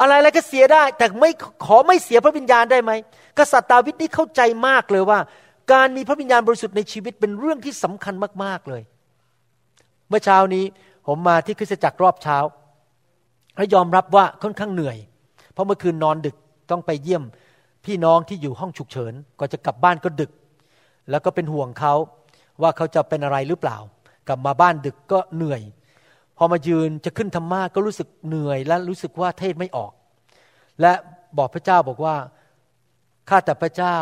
[0.00, 1.30] อะไรอะไรก็เสียได้ แต่ไม่
[1.64, 2.92] ขอไม่เสียพระวิญญาณได้ไหม
[3.38, 5.18] กษัตริย์ดาวิดนี่เข้าใจมากเลยว่า
[5.72, 8.14] การมีพระวิญญาณบริสุทธิ์ในชีวิตเป็นเรื่องที่สำคัญ
[8.44, 8.82] มากๆเลย
[10.12, 10.64] มื่อเช้านี้
[11.06, 12.38] ผมมาที่คริสตจักรรอบเช้า
[13.56, 14.96] และยอมรับว่าค่อนข้างเหนื่อย
[15.52, 16.36] เพราะเมื่อคืนนอนดึก
[16.70, 17.22] ต้องไปเยี่ยม
[17.84, 20.30] พี่น้องที่อยู่ห้องฉุกเฉินก่อนจะกลับบ้านก็ดึก
[21.10, 21.94] แล้วก็เป็นห่วงเขา
[22.62, 23.76] ว่าเขาจะเป็นอะไรหรือเปล่า
[24.28, 25.62] กลับมาบ้านดึกก็เหนื่อย
[26.36, 29.92] พอมายืนจะขึ้นธรรมาก็รู้สึกเหนื่อย และรู้สึกว่าเทศไม่ออก
[30.80, 30.92] และ
[31.38, 32.16] บอกพระเจ้าบอกว่า
[33.28, 33.96] ข้าแต่พระเจ้า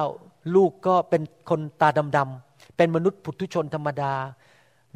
[0.55, 4.13] ลูกก็เป็นคนตาดำๆเป็นมนุษย์ผุถุชนธรรมดา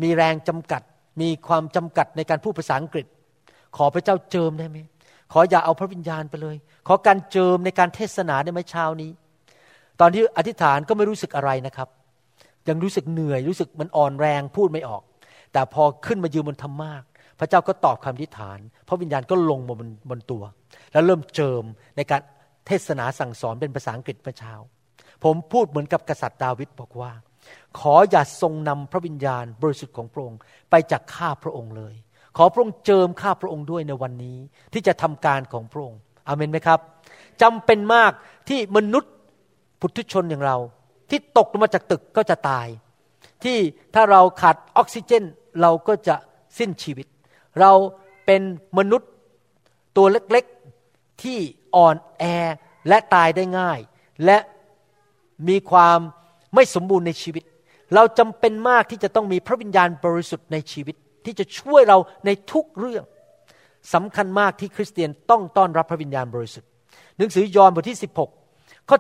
[0.03, 0.83] มีแรงจำกัด
[1.21, 3.07] มีความจำกัดในการพูดภาษาอังกฤษ
[3.77, 4.79] ขอพระเจ้าเจิมได้ไหม
[5.33, 6.57] ขออย่าเอาพระวิญญาณไปเลย
[6.87, 9.11] ขอการเจิมในการเทศนาได้ไหมเช้านี้
[10.01, 11.89] ตอนที่อธิษฐานก็ไม่รู้สึกอะไรนะครับ
[12.69, 15.03] ยังรู้สึกเหนื่อยรู้สึกมันอ่อนแรงพูดไม่ออก
[15.53, 17.03] แต่พอขึ้นมายืนบนธรรมาก
[17.39, 18.59] พระเจ้าก็ตอบคำอธิษฐาน
[18.89, 20.43] พระวิญญาณก็ลงมาบนบนตัว
[20.93, 21.63] แล้วเริ่มเจิม
[21.97, 22.21] ในการ
[22.67, 24.55] เทศนาสั่งสอนเป็นภาษาอังกฤษเมื่อเช้า
[25.25, 27.13] ผมพูดเหมือนกับกษัตริย์ดาวิดบอกว่า
[27.79, 30.39] ขออย่าทรงนำพระวิญญาณบริสุทธิ์ของพระองค์
[30.71, 31.95] ไปจากข้าพระองค์เลย
[32.37, 34.39] ขอพระองค์เจิมข้าพระองค์ด้วยในวันนี้
[34.73, 36.81] ที่จะทำการของพระองค์อเมนไหมครับ
[37.43, 38.13] จำเป็นมาก
[38.49, 39.13] ที่มนุษย์
[39.81, 40.57] ปุถุชนอย่างเรา
[41.11, 42.67] ที่ตกลงมาจากตึกก็จะตาย
[43.45, 43.59] ที่
[43.95, 45.25] ถ้าเราขาดออกซิเจน
[45.61, 46.17] เราก็จะ
[46.59, 47.07] สิ้นชีวิต
[47.61, 47.73] เรา
[48.27, 48.43] เป็น
[48.79, 49.11] มนุษย์
[49.97, 51.39] ตัวเล็กๆที่
[51.77, 52.25] อ่อนแอ
[52.89, 53.79] และตายได้ง่าย
[54.25, 54.39] และ
[55.49, 55.99] มีความ
[56.55, 57.45] ไม่สมบูรณ์ในชีวิต
[57.95, 63.05] เราจำเป็นมากที่จะต้องมีพระวิญญาณบริสุทธิ์ในชีวิต ที่จะช่วยเราในทุกเรื่อง
[63.95, 66.69] สำคัญมากที่คริสเตียนต้องต้อนรับพระวิญญาณบริสุทธิ์
[67.17, 67.99] หนังสือยอห์นบทที่
[68.43, 68.99] 16 ข้อ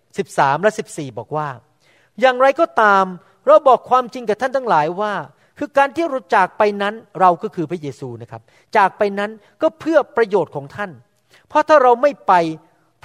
[0.00, 1.48] 7 13 และ 14 บอกว่า
[2.20, 3.04] อย่างไรก็ตาม
[3.46, 5.12] เราบอกความจริงกับท่านทั้งหลายว่า
[5.58, 8.42] คือการที่เราจากไปนั้นเราก็คือพระเยซูนะครับ
[8.76, 9.30] จากไปนั้น
[9.62, 10.90] ก็เพื่อประโยชน์ของท่าน
[11.48, 12.32] เพราะถ้าเราไม่ไป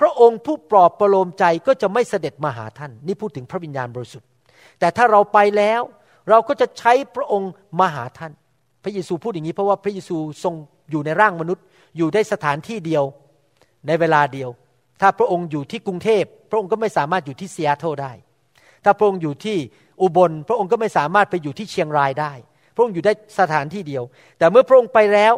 [0.01, 4.27] พระองค์ผู้ปลอบประโลมใจก็จะไม่เสด็จมาหาท่าน นี่พูดถึงพระวิญญาณบริสุทธิ์
[4.79, 5.81] แต่ถ้าเราไปแล้ว
[6.29, 8.31] เราก็จะใช้พระองค์มาหาท่าน
[8.83, 10.53] พระเยซูพูดอย่างนี้เพราะว่าพระเยซูทรง
[10.91, 11.63] อยู่ในร่างมนุษย์
[11.97, 13.03] อยู่ได้สถานที่เดียว
[13.87, 14.49] ในเวลาเดียว
[15.01, 18.11] ถ้าพระองค์อยู่ที่กรุงเทพ พระองค์ก็ไม่สามารถอยู่ที่เซีแอตได้
[18.83, 19.57] ถ้าพระองค์อยู่ที่
[20.01, 22.31] อุบล พระองค์ก็ไม่สามารถไปอยู่ที่เชียงรายได้
[22.75, 24.03] พระองค์อยู่ได้สถานที่เดียว
[24.37, 25.33] แต่เมื่อพระองค์ไปแล้ว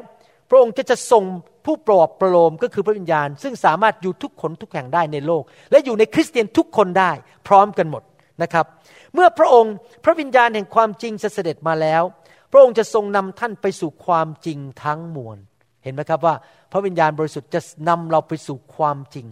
[0.50, 1.24] พระองค์ก็จะส่ง
[1.66, 7.12] ผู้ปลอบประโลมก็คือพระวิญญาณ ซึ่งสามารถอยู่ทุกคนทุกแห่งได้ในโลก และอยู่ในคริสเตียนทุกคนได้
[7.48, 8.04] พร้อมกันหมด
[8.42, 8.66] นะครับ
[9.14, 9.74] เมื่อพระองค์
[10.04, 12.04] พระวิญญาณแห่งความจริงจะเสด็จมาแล้ว
[12.52, 15.38] พระองค์จะทรงนำท่านไปสู่ความจริงทั้งมวล
[15.84, 16.36] เห็นไหมครับว่า
[16.72, 19.28] พระวิญญาณบริสุทธิ์จะนำเราไปสู่ความจริง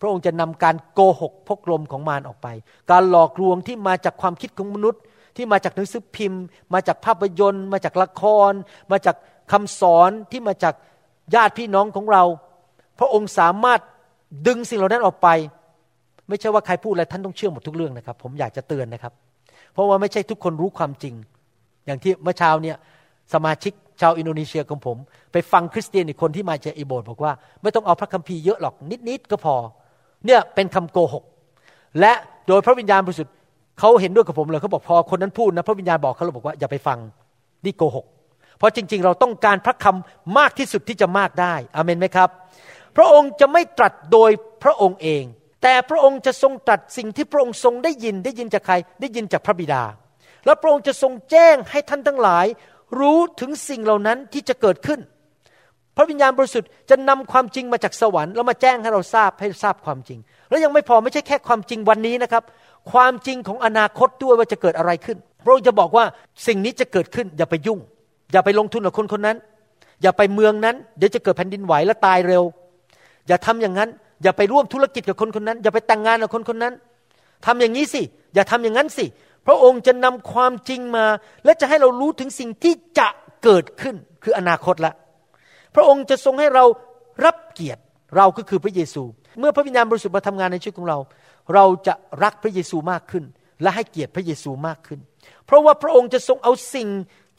[0.00, 2.48] พระองค์จะนำการโกหกพกลมของมารออกไป
[2.90, 5.00] การหลอกลวงที่มาจากความคิดของมนุษย์
[5.36, 6.42] ที่มาจากหนังสือพิมพ์
[6.74, 8.52] มาจากภาพยนตร์ มาจากละคร
[8.90, 9.16] มาจาก
[9.52, 10.74] คำสอนที่มาจาก
[11.34, 12.22] ญาติพี่น้องของเรา
[12.98, 13.80] พระองค์สามารถ
[14.46, 15.28] ดึงสิ่งเหล่านั้นออกไป
[16.28, 19.12] ไม่ใช่ว่าใครพูดอะไรท่านต้องเชื่อหมดทุกเรื่องนะครับ ผมอยากจะเตือนนะครับ
[19.72, 21.14] เพราะว่าไม่ใช่ทุกคนรู้ความจริง
[21.86, 22.76] อย่างที่เมื่อเช้าเนี่ย
[23.34, 24.96] สมาชิกชาวอินโดนีเซียของผม
[25.32, 27.32] ไปฟังคริสเตียนอีกคนที่มาจากอิโบสบอกว่า
[27.62, 28.74] ไม่ต้องเอาพระคัมภีร์เยอะหรอก
[29.08, 29.54] นิดๆก็พอ
[30.26, 31.24] เนี่ยเป็นคำโกหก
[32.00, 32.12] และ
[32.48, 33.34] โดยพระวิญญาณบริสุทธิ์
[33.78, 36.98] เขาเห็นด้วยกับผมเลยเขาบอกพอคนนั้นพูดนะพระวิญญาณบอกเขาเลยบอกว่าอย่าไปฟัง
[37.64, 38.06] นี่โกหก
[38.60, 42.28] เพราะจริง ๆ เราต้องการพระคำมากที่สุดที่จะมากได้อเมนไหมครับ
[42.96, 44.30] พระองค์จะไม่ตรัสโดย
[44.62, 45.24] พระองค์เอง
[45.62, 49.82] แต่พระองค์จะทรงตรัสสิ่งที่พระองค์ทรงได้ยินได้ยินจากใครได้ยินจากพระบิดา
[50.46, 52.46] แล้วพระองค์จะทรงแจ้งให้ท่านทั้งหลาย
[53.00, 55.00] รู้ถึงสิ่งเหล่านั้นที่จะเกิดขึ้น
[55.96, 62.42] พระวิญญาณบริสุทธิ์จะนำความจริงมาจากสวรรค์แล้วมาแจ้งให้เราทราบให้ทราบความจริง แล้วยังไม่พอไม่ใช่แค่ความจริงวันนี้นะครับ
[62.92, 66.04] ความจริงของอนาคตด้วยว่าจะเกิดอะไรขึ้น พระองค์จะบอกว่า
[66.46, 67.80] สิ่งนี้จะเกิดขึ้นอย่าไปยุ่ง
[68.32, 69.36] อย่าไปลงทุนกับคนคนนั้น
[70.02, 72.42] อย่าไปเมืองนั้น เดี๋ยวจะเกิดแผ่นดินไหวและตายเร็ว
[73.28, 73.88] อย่าทำอย่างนั้น
[74.22, 76.74] อย่าไปร่วมธุรกิจกับคนคนนั้น อย่าไปแต่งงานกับคนคนนั้น
[77.46, 78.02] ทำอย่างนี้สิ
[78.34, 79.06] อย่าทำอย่างนั้นสิ
[79.46, 81.04] พระองค์จะนำความจริงมา
[81.44, 83.08] และจะให้เรารู้ถึงสิ่งที่จะ
[83.44, 84.92] เกิดขึ้นคืออนาคตละ
[85.74, 86.64] พระองค์จะทรงให้เรา
[87.24, 87.80] รับเกียรติ
[88.16, 89.02] เราก็คือพระเยซู
[89.38, 90.98] เมื่อพระวิญญาณบริสุทธิ์มาทำงานในชีวิตของเรา
[91.54, 93.24] เราจะรักพระเยซูมากขึ้น
[93.62, 95.00] และให้เกียรติพระเยซูมากขึ้น
[95.46, 96.88] เพราะว่าพระองค์จะทรงเอาสิ่ง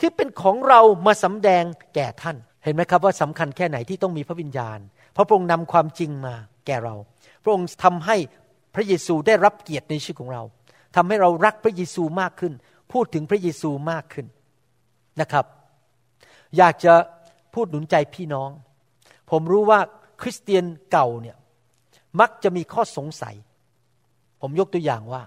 [0.02, 1.64] ที่เป็นของเรามาสำแดง
[1.96, 4.80] แก่ท่าน เห็นไหมครับว่าสำคัญแค่ไหนที่ต้องมีพระวิญญาณ
[5.14, 6.36] เพราะพระองค์นำความจริงมา
[6.68, 6.96] แก่เรา
[7.44, 8.16] พระองค์ทำให้
[8.76, 10.44] พระเยซูได้รับเกียรติในชีวิตของเรา
[10.96, 12.54] ทำให้เรารักพระเยซูมากขึ้น
[12.92, 14.26] พูดถึงพระเยซูมากขึ้น
[15.22, 15.46] นะครับ
[16.58, 16.94] อยากจะ
[17.54, 18.50] พูดหนุนใจพี่น้อง
[19.32, 19.80] ผมรู้ว่า
[20.22, 21.38] คริสเตียนเก่าเนี่ย
[22.20, 23.36] มักจะมีข้อสงสัย
[24.42, 25.24] ผมยกตัวอย่างว่า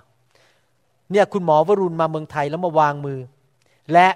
[1.13, 3.21] เนี่ยคุณหมอวรุณมาเมืองไทยแล้วมาวางมือ
[3.93, 4.09] และ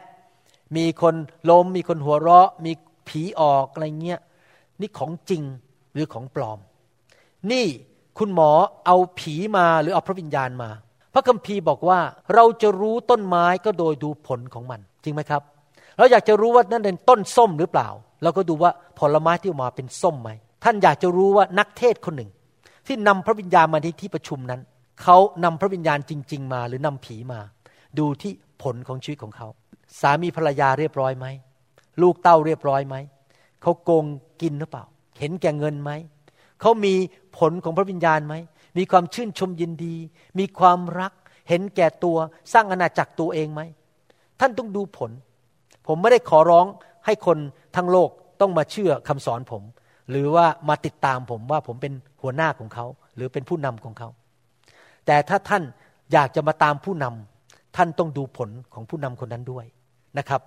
[0.76, 1.14] มีคน
[1.50, 2.72] ล้มมีคนหัวเราะ มี
[3.08, 4.20] ผีออกอะไรเงี้ย
[4.80, 5.42] นี่ของจริง
[5.92, 6.58] หรือของปลอม
[7.52, 7.66] นี่
[8.18, 8.50] คุณหมอ
[8.86, 10.70] เอาผีมาหรือเอาพระวิญญาณมา
[11.14, 12.00] พระคัมภีร์บอกว่า
[12.34, 15.42] เราจะรู้ต้นไม้ก็โดยดูผลของมัน จริงไหมครับ
[15.98, 17.88] เราอยากจะรู้ว่านั่นเป็นต้นส้มหรือเปล่า
[18.22, 20.30] เราก็ดูว่าผลไม้ที่ออกมาเป็นส้มไหม
[20.64, 22.30] ท่านอยากจะรู้ว่านักเทศคนหนึ่ง
[22.86, 24.60] ที่นำพระวิญญาณมาที่ที่ประชุมนั้น
[25.02, 27.40] เขานำพระวิญญาณจริง ๆ มาหรือนำผีมา
[27.98, 29.48] ดูที่ผลของชีวิตของเขา
[30.00, 31.26] สามีภรรยาเรียบร้อยไหม
[32.02, 32.96] ลูกเต้าเรียบร้อยไหม
[33.62, 34.04] เขาโกง
[34.42, 34.84] กินหรือเปล่า
[35.20, 35.90] เห็นแก่เงินไหม
[36.60, 36.94] เขามี
[37.38, 38.34] ผลของพระวิญญาณไหม
[38.78, 39.94] มีความชื่นชมยินดี
[40.38, 41.12] มีความรัก
[41.48, 42.16] เห็นแก่ตัว
[42.52, 43.60] สร้างอาณาจักรตัวเองไหม
[44.40, 45.10] ท่านต้องดูผล
[45.86, 46.66] ผมไม่ได้ขอร้อง
[47.06, 47.38] ให้คน
[47.76, 48.10] ทั้งโลก
[48.40, 49.62] ต้องมาเชื่อคำสอนผม
[50.10, 54.08] หรือว่ามาติดตามผมว่าผมเป็นหัวหน้าของเขา หรือเป็นผู้นำของเขา
[55.06, 55.62] แต่ถ้าท่าน
[56.12, 59.66] อยากจะมาตามผู้นำท่านต้องดูผลของผู้นำคนนั้นด้วย
[60.18, 60.40] นะครับ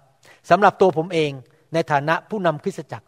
[0.49, 1.31] สำหรับตัวผมเอง
[1.73, 3.07] ในฐานะผู้นำคริสตจักร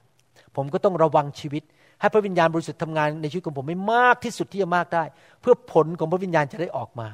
[0.55, 1.63] ผมก็ต้องระวังชีวิต
[1.99, 5.03] ให้พระวิญญาณบริสุทธิ์ทำงานในชีวิตของผมไม่มากที่สุดที่จะมากได้
[5.41, 7.07] เพื่อผลของพระวิญญาณจะได้ออกมา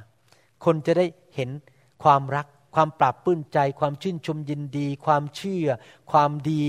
[0.66, 1.50] คนจะได้เห็น
[2.04, 5.68] ความรัก ความปราบปลื้มใจ ความชื่นชมยินดี ความเชื่อ
[6.12, 6.64] ความดี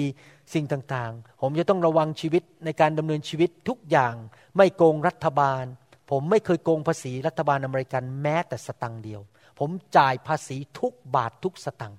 [0.54, 4.14] สิ่งต่างๆ ผมจะต้องระวังชีวิตในการดำเนินชีวิตทุกอย่าง
[4.56, 5.64] ไม่โกงรัฐบาล
[6.10, 9.20] ผมไม่เคยโกงภาษีรัฐบาลอเมริกันแม้แต่สตังค์เดียว
[9.58, 11.98] ผผมจ่ายภาษีทุกบาททุกสตังค์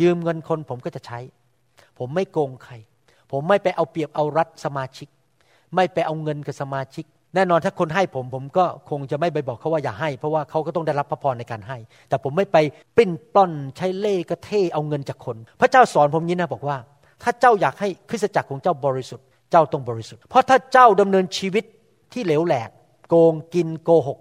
[0.00, 1.18] ยืมเงินคนผมก็จะใช้
[1.98, 2.74] ผมไม่โกงใคร
[3.32, 5.08] ผมไม่ไปเอาเปรียบเอารัดสมาชิก
[5.74, 7.04] ไม่ไปเอาเงินกับสมาชิก
[7.34, 12.56] แน่นอนถ้าคนให้ผมผมก็คงจะไม่ไปบอกเขาว่าอย่าให้ เพราะว่าเขาก็ต้องได้รับพระพรในการให้ แต่ผมไม่ไป
[12.96, 16.76] ปิ้นปล้อนใช้เล่กระเทเอาเงินจากคน พระเจ้าสอนผมนี้นะบอกว่า
[17.22, 21.64] ถ้าเจ้าอยากให้คริสตจักรของเจ้าบริสุทธิ์เจ้าต้องบริสุทธิ์เพราะถ้าเจ้าดำเนินชีวิต
[22.12, 22.70] ที่เหลวแหลก
[23.08, 24.18] โกงกินโกหก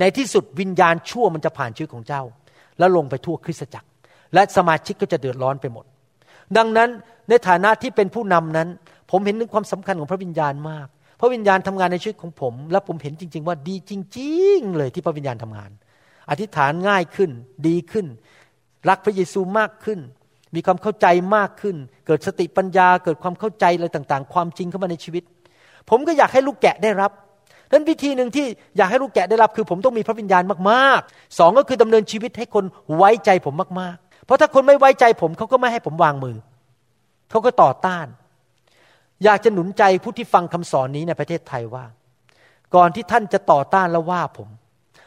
[0.00, 2.22] ในที่สุดวิญญาณชั่วมันจะผ่านชีวิตของเจ้า
[2.78, 3.86] แล้วลงไปทั่วคริสตจักร
[4.34, 5.84] และสมาชิกก็จะเดือดร้อนไปหมด
[6.56, 6.88] ดังนั้น
[7.28, 8.68] ในฐานะที่เป็นผู้นำนั้น
[9.10, 10.86] ผมเห็นถึงความสำคัญของพระวิญญาณมาก
[11.20, 15.70] พระวิญญาณทำงานในชีวิตของผม และผมเห็นจริง ๆ ว่าดีจริง ๆ เลยที่พระวิญญาณทำงาน
[16.30, 17.30] อธิษฐานง่ายขึ้น
[17.66, 18.06] ดีขึ้น
[18.88, 19.98] รักพระเยซูมากขึ้น
[20.54, 21.06] มีความเข้าใจ
[21.36, 25.24] มากขึ้น เกิดสติปัญญา เกิดความเข้าใจอะไรต่าง ๆ ความจริงเข้ามาในชีวิต
[25.90, 27.10] ผมก็อยากให้ลูกแกะได้รับ
[27.72, 28.46] นั้นวิธีหนึ่งที่
[28.76, 32.64] อยากให้ลูกแกะได้รับคือ ผมต้องมีพระวิญญาณมากๆสองก็คือดำเนินชีวิตให้คน
[32.96, 36.36] ไว้ใจผมมากๆ เพราะถ้าคนไม่ไว้ใจผมเขาก็ไม่ให้ผมวางมือ
[37.30, 38.06] เขาก็ต่อต้าน
[39.24, 41.84] อยากจะหนุนใจผู้ที่ฟังคำสอนนี้ในประเทศไทยว่า
[42.74, 44.48] ก่อนที่ท่านจะต่อต้านและว่าผม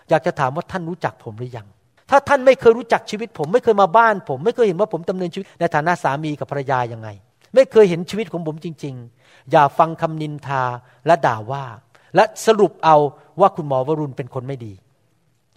[0.09, 1.67] อยากจะถามว่าท่านรู้จักผมหรือยัง
[2.09, 7.09] ถ้าท่านไม่เคยรู้จักชีวิตผม ไม่เคยมาบ้านผม ไม่เคยเห็นว่าผมดำเนินชีวิตในฐานะสามีกับภรรยายังไง
[7.53, 10.63] ไม่เคยเห็นชีวิตของผมจริง ๆ อย่าฟังคำนินทา
[11.07, 11.65] และด่าว่า
[12.15, 12.97] และสรุปเอา
[13.39, 14.74] ว่าคุณหมอวรุณเป็นคนไม่ดี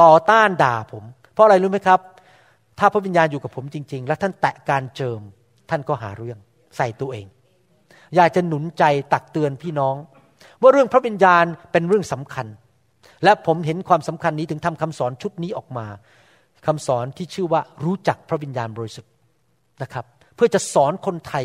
[0.02, 1.04] ต่อต้านด่าผม
[1.34, 2.00] เพราะอะไรรู้ไหมครับ
[2.78, 5.20] ถ้าพระวิญญาณอยู่กับผมจริง ๆ และท่านแตะการเจิม
[5.70, 6.38] ท่านก็หาเรื่อง
[6.76, 7.26] ใส่ตัวเอง
[8.16, 9.96] อยากจะหนุนใจตักเตือนพี่น้อง
[10.60, 12.46] ว่าเรื่องพระวิญญาณเป็นเรื่องสำคัญ
[13.24, 15.86] และผมเห็นความสำคัญนี้ถึงทำคำสอนชุดนี้ออกมา
[16.66, 19.12] คำสอนที่ชื่อว่ารู้จักพระวิญญาณบริสุทธิ์
[19.82, 20.04] นะครับ
[20.36, 21.44] เพื่อจะสอนคนไทย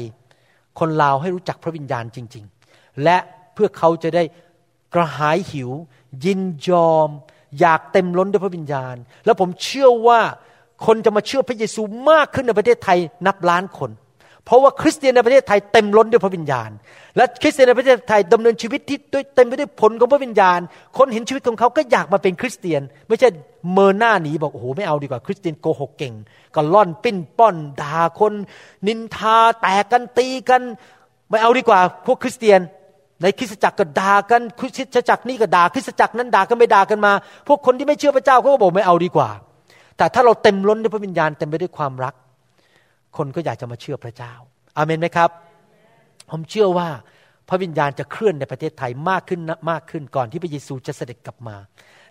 [0.79, 3.17] คนลาวให้รู้จักพระวิญญาณจริง ๆ และ
[3.53, 4.23] เพื่อเขาจะได้
[4.93, 5.69] กระหายหิว
[6.25, 7.09] ยินยอม
[7.59, 10.19] อยากเต็มล้นด้วยพระวิญญาณ แล้วผมเชื่อว่า
[10.85, 12.97] คนจะมาเชื่อพระเยซูมากขึ้นในประเทศไทย
[13.27, 13.91] นับล้านคน
[14.45, 16.69] เพราะว่าคริสเตียนในประเทศไทยเต็มล้นด้วยพระวิญญาณ
[17.15, 20.59] และคริสเตียนในประเทศไทยดำเนินชีวิตที่ด้วยเต็มไปด้วยผลของพระวิญญาณ
[20.97, 23.29] คนเห็นชีวิตของเขาก็อยากมาเป็นคริสเตียน ไม่ใช่
[23.71, 26.13] เมินหน้าหนีบอกโอ้โหไม่เอาดีกว่าคริสเตียนโกหกเก่ง
[26.55, 28.33] ก็ล่อนปิ้นป้อนด่าคน
[28.87, 30.61] นินทาแตกกันตีกัน
[31.29, 32.59] ไม่เอาดีกว่าพวกคริสเตียน
[33.21, 37.11] ในคริสตจักรก็ด่ากันคริสตจักรนี่ก็ด่าคริสตจักรนั้นด่ากันไม่ด่ากันมา
[37.47, 39.29] พวกคนที่ไม่เชื่อพระเจ้าเขาก็บอกไม่เอาดีกว่า
[39.97, 42.13] แต่ถ้าเราเต็มล้นด้วยพระวิญญาณเต็มไปด้วยความรัก
[43.17, 44.33] คนก็อยากจะมาเชื่อพระเจ้า
[44.77, 45.29] อาเมนไหมครับ
[46.31, 46.87] ผมเชื่อว่า
[47.49, 49.41] พระวิญญาณจะเคลื่อนในประเทศไทยมากขึ้น
[49.71, 51.55] มากขึ้นก่อนที่พระเยซูจะเสด็จกลับมา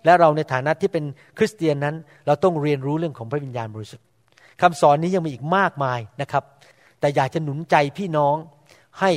[0.05, 1.03] และเราในฐานะที่เป็น
[1.37, 1.95] คริสเตียนนั้น
[2.27, 4.05] เราต้องเรียนรู้เรื่องของพระวิญญาณบริสุทธิ์
[4.61, 6.43] คำสอนนี้ยังมีอีกมากมายนะครับ
[6.99, 8.35] แต่อยากจะหนุนใจพี่น้อง
[8.99, 9.11] ให้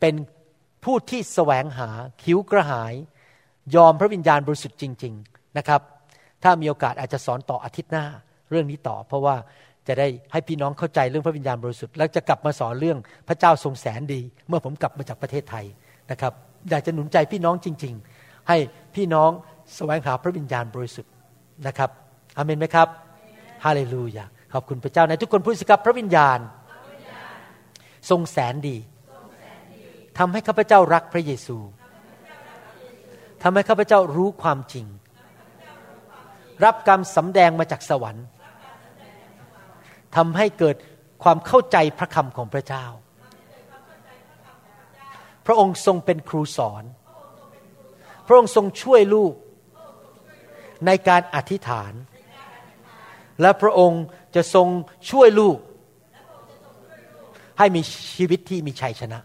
[0.00, 0.14] เป็น
[0.84, 1.88] ผู้ที่แสวงหา
[2.24, 2.94] หิวกระหาย
[3.74, 5.80] ยอมพระวิญญาณบริสุทธิ์จริง ๆนะครับ
[6.44, 8.04] ถ้ามีโอกาสอาจจะสอนต่ออาทิตย์หน้า
[8.50, 9.36] เรื่องนี้ต่อ เพราะว่า
[9.88, 15.64] จะได้ให้พี่น้องเข้าใจเรื่องพระวิญญาณบริสุทธิ์แล้วจะกลับมาสอนเรื่องพระเจ้าทรงแสนดี เมื่อผมกลับมาจากประเทศไทย
[16.10, 16.32] นะครับ
[16.70, 18.56] อยากจะหนุนใจพี่น้องจริง ๆ ให้
[18.94, 19.30] พี่น้อง
[19.76, 21.12] แสวงหาพระวิญญาณบริสุทธิ์
[21.66, 21.90] นะครับ
[22.36, 22.88] อาเมนไหมครับ
[23.64, 26.38] ฮาเลลูยาขอบคุณพระเจ้าในทุกคนพูดสิครับพระวิญญาณ
[28.10, 28.76] ทรงแสนดี
[30.18, 31.56] ทำให้ข้าพเจ้ารักพระเยซู
[33.42, 34.86] ทำให้ข้าพเจ้ารู้ความจริง
[36.64, 38.26] รับกรรมสำแดงมาจากสวรรค์
[40.16, 40.76] ทำให้เกิด
[41.22, 42.84] ความเข้าใจพระคำของพระเจ้า
[45.46, 46.84] พระองค์ทรงเป็นครูสอน
[48.26, 49.34] พระองค์ทรงช่วยลูก
[50.86, 51.92] ในการอธิษฐาน
[53.40, 54.68] และพระองค์จะทรง
[55.10, 55.58] ช่วยลูก
[57.58, 57.82] ให้มี
[58.14, 59.18] ชีวิตที่มีชัยชนะ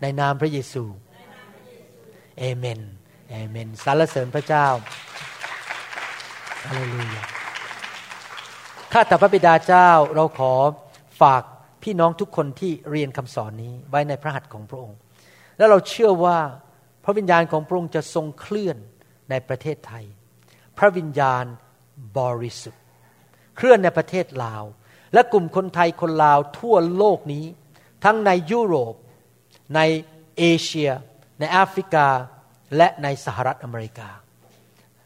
[0.00, 0.84] ในนามพระเยซู
[2.38, 2.80] เอเมน
[3.30, 4.66] เอเมน สรรเสริญพระเจ้า
[6.70, 7.22] ฮาเลลูยา
[8.92, 10.52] ข้าแต่พระบิดาเจ้าเราขอ
[11.20, 11.42] ฝาก
[11.82, 14.98] พี่น้องทุกคนที่เรียนคำสอนนี้ไว้ในพระหัตถ์ของพระองค์
[15.56, 16.38] แล้วเราเชื่อว่า
[17.04, 18.76] พระวิญญาณของพระองค์จะทรงเคลื่อน
[19.30, 20.04] ในประเทศไทย
[20.78, 21.44] พระวิญญาณ
[22.18, 22.82] บริสุทธิ์
[23.56, 24.64] เคลื่อนในประเทศลาว
[25.12, 27.44] และกลุ่มคนไทยคนลาวทั่วโลกนี้
[28.04, 28.94] ทั้งในยุโรป
[29.74, 29.80] ใน
[30.38, 30.90] เอเชีย
[31.38, 32.08] ในแอฟริกา
[32.76, 34.08] และในสหรัฐอเมริกา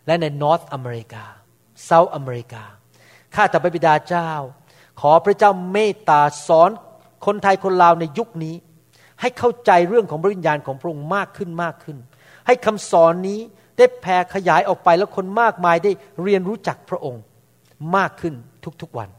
[0.07, 1.25] และในนอร์ทอเมริกา
[1.85, 2.65] เซาท์อเมริกา
[3.35, 4.31] ข้าแต่พระบิดาเจ้า
[5.01, 6.71] ขอพระเจ้าเมตตาสอน
[7.27, 8.55] คนไทยคนลาวในยุคนี้
[9.21, 11.97] ให้เข้าใจเรื่องของพระวิญญาณของพระองค์มากขึ้นมากขึ้น
[12.47, 13.41] ให้คำสอนนี้
[13.79, 17.23] ได้แผ่ขยายออกไปแล้วคนมากมายได้เรียนรู้จักพระองค์
[17.97, 18.35] มากขึ้น
[18.83, 19.11] ทุกๆวัน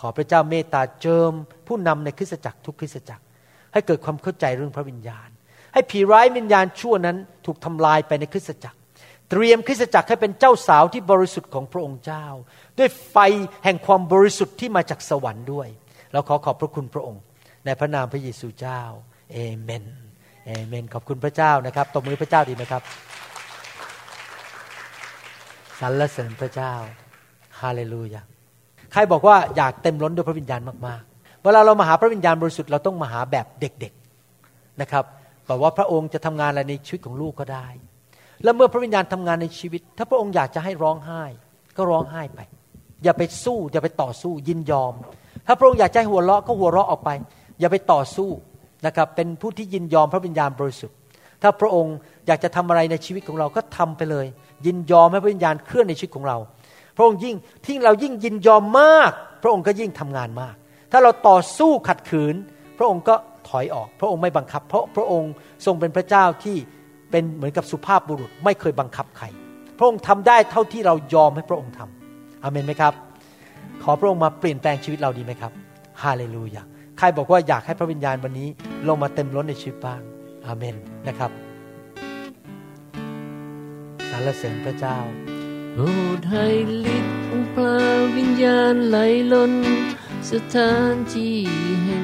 [0.00, 1.32] ขอพระเจ้าเมตตาเจิม
[1.66, 3.24] ผู้นำในคริสตจักรทุกคริสตจักร
[3.72, 5.28] ให้เกิดความเข้าใจเรื่องพระวิญญาณ
[5.74, 7.16] ให้ผีร้ายวิญญาณชั่วนั้น
[7.46, 8.78] ถูกทำลายไปในคริสตจักร
[9.30, 12.26] เตรียมคริสตจักรให้เป็นเจ้าสาวที่บริสุทธิ์ของพระองค์เจ้า
[12.78, 13.16] ด้วยไฟ
[13.64, 15.68] แห่งความบริสุทธิ์ที่มาจากสวรรค์ด้วย
[16.12, 17.22] เราขอขอบพระคุณพระองค์
[17.64, 18.82] ในพระนามพระเยซูเจ้า
[19.32, 19.84] เอเมน
[20.46, 22.82] เอเมน ขอบคุณพระเจ้านะครับตบมือพระเจ้าดีไหมครับ
[25.80, 26.72] สรรเสริญพระเจ้า
[27.60, 28.22] ฮาเลลูยา
[28.92, 35.04] ใครบอกว่าอยากเต็มล้นด้วยพระวิญญาณมากๆ เวลาเรามาหาพระวิญญาณบริสุทธิ์เราต้องมาหาแบบเด็กๆนะครับ
[35.48, 37.66] บอกว่าพระองค์จะทำงานอะไรในชีวิตของลูกก็ได้
[38.42, 41.22] แล้วเมื่อพระวิญญาณทำงานในชีวิต ถ้าพระองค์อยากจะให้ร้องไห้
[41.76, 42.40] ก็ร้องไห้ไป
[43.04, 44.92] อย่าไปสู้ อย่าไปต่อสู้ยินยอม
[45.46, 47.10] ถ้าพระองค์อยากจะให้หัวเราะก็หัวเราะออกไป
[47.60, 48.30] อย่าไปต่อสู้
[48.86, 50.96] นะครับเป็นผู้ที่ยินยอมพระวิญญาณบริสุทธิ์
[51.42, 51.94] ถ้าพระองค์
[52.26, 54.26] อยากจะทำอะไรในชีวิตของเราก็ทำไปเลย
[54.66, 56.36] ยินยอมให้พระวิญญาณเคลื่อนในชีวิตของเรา
[56.96, 59.10] พระองค์ยิ่งที่เรายิ่งยินยอมมาก
[59.42, 60.54] พระองค์ก็ยิ่งทำงานมาก
[60.92, 62.34] ถ้าเราต่อสู้ขัดขืน
[62.78, 63.14] พระองค์ก็
[63.48, 65.32] ถอยออก พระองค์ไม่บังคับ เพราะพระองค์
[65.66, 66.56] ทรงเป็นพระเจ้าที่
[67.14, 69.26] เป็นเหมือนกับสุภาพบุรุษไม่เคยบังคับใคร
[69.78, 72.92] พระองค์ทำได้เท่าที่เรายอมให้พระองค์ทำอาเมนไหมครับ
[73.82, 75.52] ขอพระองค์มาเปลี่ยนแปลงชีวิตเราดีไหมครับ
[76.02, 76.62] ฮาเลลูยา
[76.98, 78.48] ใครบอกว่าอยากให้พระวิญญาณวันนี้
[78.88, 80.00] ลงมาเต็มล้นในชีวิตบ้าง
[80.46, 80.76] อาเมน
[81.08, 81.30] นะครับ
[84.10, 84.98] สรรเสริญพระเจ้า
[85.72, 85.82] โปร
[86.18, 86.46] ดให้
[86.96, 87.16] ฤทธิ์
[87.54, 87.78] พระ
[88.16, 88.96] วิญญาณไหล
[89.32, 89.52] ล้น
[90.30, 91.36] สถานที่
[91.84, 91.98] แห่